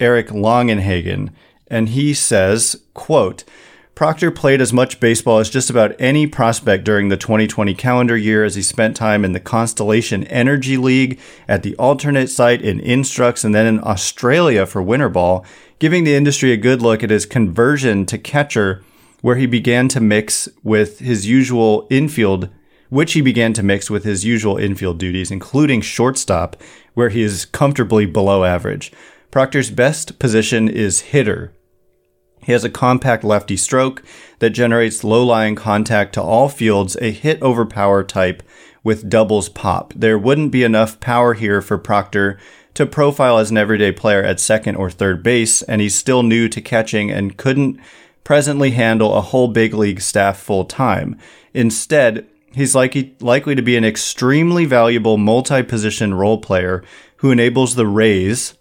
Eric 0.00 0.28
Longenhagen, 0.28 1.30
and 1.66 1.88
he 1.90 2.14
says, 2.14 2.82
quote, 2.94 3.44
Proctor 3.98 4.30
played 4.30 4.60
as 4.60 4.72
much 4.72 5.00
baseball 5.00 5.40
as 5.40 5.50
just 5.50 5.70
about 5.70 5.96
any 5.98 6.24
prospect 6.28 6.84
during 6.84 7.08
the 7.08 7.16
2020 7.16 7.74
calendar 7.74 8.16
year 8.16 8.44
as 8.44 8.54
he 8.54 8.62
spent 8.62 8.94
time 8.94 9.24
in 9.24 9.32
the 9.32 9.40
Constellation 9.40 10.22
Energy 10.28 10.76
League, 10.76 11.18
at 11.48 11.64
the 11.64 11.74
alternate 11.78 12.28
site 12.28 12.62
in 12.62 12.78
Instructs, 12.78 13.42
and 13.42 13.52
then 13.52 13.66
in 13.66 13.82
Australia 13.82 14.66
for 14.66 14.80
winter 14.80 15.08
ball, 15.08 15.44
giving 15.80 16.04
the 16.04 16.14
industry 16.14 16.52
a 16.52 16.56
good 16.56 16.80
look 16.80 17.02
at 17.02 17.10
his 17.10 17.26
conversion 17.26 18.06
to 18.06 18.18
catcher, 18.18 18.84
where 19.20 19.34
he 19.34 19.46
began 19.46 19.88
to 19.88 20.00
mix 20.00 20.48
with 20.62 21.00
his 21.00 21.26
usual 21.26 21.88
infield, 21.90 22.50
which 22.90 23.14
he 23.14 23.20
began 23.20 23.52
to 23.52 23.64
mix 23.64 23.90
with 23.90 24.04
his 24.04 24.24
usual 24.24 24.56
infield 24.58 24.98
duties, 24.98 25.32
including 25.32 25.80
shortstop, 25.80 26.54
where 26.94 27.08
he 27.08 27.22
is 27.22 27.46
comfortably 27.46 28.06
below 28.06 28.44
average. 28.44 28.92
Proctor's 29.32 29.72
best 29.72 30.20
position 30.20 30.68
is 30.68 31.00
hitter, 31.00 31.52
he 32.48 32.52
has 32.52 32.64
a 32.64 32.70
compact 32.70 33.24
lefty 33.24 33.58
stroke 33.58 34.02
that 34.38 34.50
generates 34.50 35.04
low 35.04 35.22
lying 35.22 35.54
contact 35.54 36.14
to 36.14 36.22
all 36.22 36.48
fields, 36.48 36.96
a 36.96 37.10
hit 37.10 37.38
over 37.42 37.66
power 37.66 38.02
type 38.02 38.42
with 38.82 39.10
doubles 39.10 39.50
pop. 39.50 39.92
There 39.94 40.18
wouldn't 40.18 40.50
be 40.50 40.64
enough 40.64 40.98
power 40.98 41.34
here 41.34 41.60
for 41.60 41.76
Proctor 41.76 42.38
to 42.72 42.86
profile 42.86 43.36
as 43.36 43.50
an 43.50 43.58
everyday 43.58 43.92
player 43.92 44.22
at 44.22 44.40
second 44.40 44.76
or 44.76 44.88
third 44.88 45.22
base, 45.22 45.60
and 45.60 45.82
he's 45.82 45.94
still 45.94 46.22
new 46.22 46.48
to 46.48 46.62
catching 46.62 47.10
and 47.10 47.36
couldn't 47.36 47.78
presently 48.24 48.70
handle 48.70 49.12
a 49.12 49.20
whole 49.20 49.48
big 49.48 49.74
league 49.74 50.00
staff 50.00 50.38
full 50.38 50.64
time. 50.64 51.18
Instead, 51.52 52.26
he's 52.54 52.74
likely, 52.74 53.14
likely 53.20 53.56
to 53.56 53.62
be 53.62 53.76
an 53.76 53.84
extremely 53.84 54.64
valuable 54.64 55.18
multi 55.18 55.62
position 55.62 56.14
role 56.14 56.38
player 56.38 56.82
who 57.16 57.30
enables 57.30 57.74
the 57.74 57.86
Rays, 57.86 58.54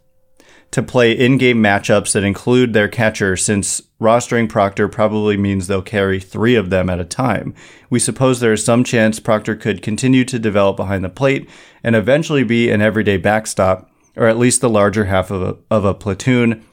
to 0.71 0.84
play 0.84 1.12
in-game 1.12 1.58
matchups 1.58 2.12
that 2.13 2.23
include 2.23 2.73
their 2.73 2.88
catcher 2.88 3.38
since 3.38 3.82
rostering 4.01 4.49
Proctor 4.49 4.88
probably 4.88 5.38
means 5.38 5.67
they'll 5.67 5.82
carry 5.82 6.19
three 6.19 6.56
of 6.56 6.69
them 6.69 6.89
at 6.89 6.99
a 6.99 7.06
time. 7.06 7.56
We 7.89 7.99
suppose 7.99 8.39
there 8.39 8.53
is 8.53 8.63
some 8.63 8.84
chance 8.84 9.19
Proctor 9.19 9.56
could 9.56 9.82
continue 9.82 10.25
to 10.25 10.38
develop 10.38 10.77
behind 10.77 11.03
the 11.03 11.10
plate 11.10 11.49
and 11.84 11.95
eventually 11.95 12.43
be 12.43 12.69
an 12.69 12.82
everyday 12.82 13.17
backstop, 13.17 13.89
or 14.15 14.27
at 14.27 14.38
least 14.38 14.62
the 14.62 14.69
larger 14.69 15.06
half 15.06 15.32
of 15.32 15.41
a, 15.41 15.58
of 15.71 15.86
a 15.86 15.93
platoon. 15.93 16.65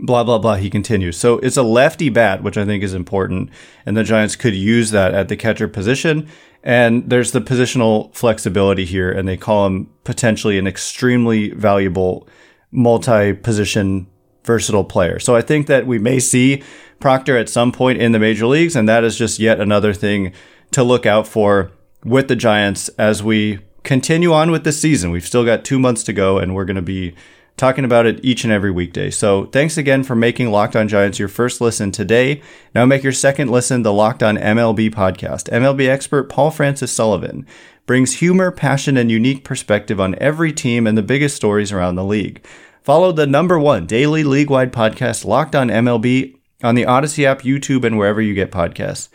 Blah, 0.00 0.24
blah, 0.24 0.38
blah. 0.38 0.56
He 0.56 0.70
continues. 0.70 1.16
So 1.16 1.38
it's 1.38 1.56
a 1.56 1.62
lefty 1.62 2.08
bat, 2.08 2.42
which 2.42 2.58
I 2.58 2.64
think 2.64 2.82
is 2.82 2.94
important. 2.94 3.48
And 3.86 3.96
the 3.96 4.02
Giants 4.02 4.34
could 4.34 4.54
use 4.54 4.90
that 4.90 5.14
at 5.14 5.28
the 5.28 5.36
catcher 5.36 5.68
position. 5.68 6.28
And 6.64 7.08
there's 7.08 7.30
the 7.30 7.40
positional 7.40 8.12
flexibility 8.12 8.84
here. 8.84 9.12
And 9.12 9.28
they 9.28 9.36
call 9.36 9.66
him 9.66 9.88
potentially 10.02 10.58
an 10.58 10.66
extremely 10.66 11.50
valuable 11.50 12.28
multi-position 12.74 14.06
versatile 14.44 14.84
player. 14.84 15.18
So 15.18 15.34
I 15.34 15.40
think 15.40 15.66
that 15.68 15.86
we 15.86 15.98
may 15.98 16.18
see 16.18 16.62
Proctor 17.00 17.38
at 17.38 17.48
some 17.48 17.72
point 17.72 18.00
in 18.00 18.12
the 18.12 18.18
major 18.18 18.46
leagues, 18.46 18.76
and 18.76 18.88
that 18.88 19.04
is 19.04 19.16
just 19.16 19.38
yet 19.38 19.60
another 19.60 19.92
thing 19.94 20.32
to 20.72 20.82
look 20.82 21.06
out 21.06 21.26
for 21.26 21.70
with 22.04 22.28
the 22.28 22.36
Giants 22.36 22.88
as 22.90 23.22
we 23.22 23.60
continue 23.84 24.32
on 24.32 24.50
with 24.50 24.64
the 24.64 24.72
season. 24.72 25.10
We've 25.10 25.26
still 25.26 25.44
got 25.44 25.64
two 25.64 25.78
months 25.78 26.02
to 26.04 26.12
go, 26.12 26.38
and 26.38 26.54
we're 26.54 26.64
going 26.64 26.76
to 26.76 26.82
be 26.82 27.14
talking 27.56 27.84
about 27.84 28.04
it 28.06 28.18
each 28.24 28.44
and 28.44 28.52
every 28.52 28.70
weekday. 28.70 29.10
So 29.10 29.46
thanks 29.46 29.76
again 29.76 30.02
for 30.02 30.16
making 30.16 30.50
Locked 30.50 30.74
On 30.74 30.88
Giants 30.88 31.18
your 31.18 31.28
first 31.28 31.60
listen 31.60 31.92
today. 31.92 32.42
Now 32.74 32.84
make 32.84 33.04
your 33.04 33.12
second 33.12 33.50
listen 33.50 33.82
the 33.82 33.92
Locked 33.92 34.22
On 34.22 34.36
MLB 34.36 34.90
podcast. 34.90 35.48
MLB 35.50 35.88
expert 35.88 36.28
Paul 36.28 36.50
Francis 36.50 36.92
Sullivan 36.92 37.46
brings 37.86 38.14
humor, 38.14 38.50
passion, 38.50 38.96
and 38.96 39.10
unique 39.10 39.44
perspective 39.44 40.00
on 40.00 40.16
every 40.18 40.52
team 40.52 40.86
and 40.86 40.96
the 40.96 41.02
biggest 41.02 41.36
stories 41.36 41.72
around 41.72 41.96
the 41.96 42.04
league. 42.04 42.44
Follow 42.82 43.12
the 43.12 43.26
number 43.26 43.58
one 43.58 43.86
daily 43.86 44.24
league 44.24 44.50
wide 44.50 44.72
podcast, 44.72 45.24
Locked 45.24 45.54
On 45.54 45.68
MLB, 45.68 46.36
on 46.62 46.74
the 46.74 46.86
Odyssey 46.86 47.26
app, 47.26 47.42
YouTube, 47.42 47.84
and 47.84 47.98
wherever 47.98 48.20
you 48.20 48.34
get 48.34 48.50
podcasts. 48.50 49.08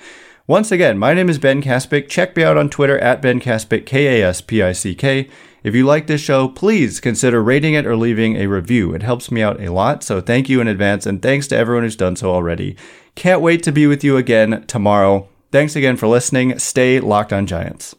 Once 0.47 0.71
again, 0.71 0.97
my 0.97 1.13
name 1.13 1.29
is 1.29 1.37
Ben 1.37 1.61
Kaspick. 1.61 2.09
Check 2.09 2.35
me 2.35 2.43
out 2.43 2.57
on 2.57 2.69
Twitter 2.69 2.97
at 2.97 3.21
Ben 3.21 3.39
Kaspick, 3.39 3.85
K 3.85 4.19
A 4.19 4.27
S 4.27 4.41
P 4.41 4.63
I 4.63 4.71
C 4.71 4.95
K. 4.95 5.29
If 5.61 5.75
you 5.75 5.85
like 5.85 6.07
this 6.07 6.21
show, 6.21 6.47
please 6.47 6.99
consider 6.99 7.43
rating 7.43 7.73
it 7.73 7.85
or 7.85 7.95
leaving 7.95 8.37
a 8.37 8.47
review. 8.47 8.93
It 8.93 9.03
helps 9.03 9.29
me 9.29 9.41
out 9.43 9.61
a 9.61 9.71
lot, 9.71 10.03
so 10.03 10.21
thank 10.21 10.49
you 10.49 10.61
in 10.61 10.67
advance, 10.67 11.05
and 11.05 11.21
thanks 11.21 11.47
to 11.47 11.55
everyone 11.55 11.83
who's 11.83 11.95
done 11.95 12.15
so 12.15 12.31
already. 12.31 12.75
Can't 13.13 13.41
wait 13.41 13.61
to 13.63 13.71
be 13.71 13.85
with 13.85 14.03
you 14.03 14.17
again 14.17 14.63
tomorrow. 14.67 15.27
Thanks 15.51 15.75
again 15.75 15.97
for 15.97 16.07
listening. 16.07 16.57
Stay 16.57 16.99
locked 16.99 17.33
on 17.33 17.45
Giants. 17.45 17.95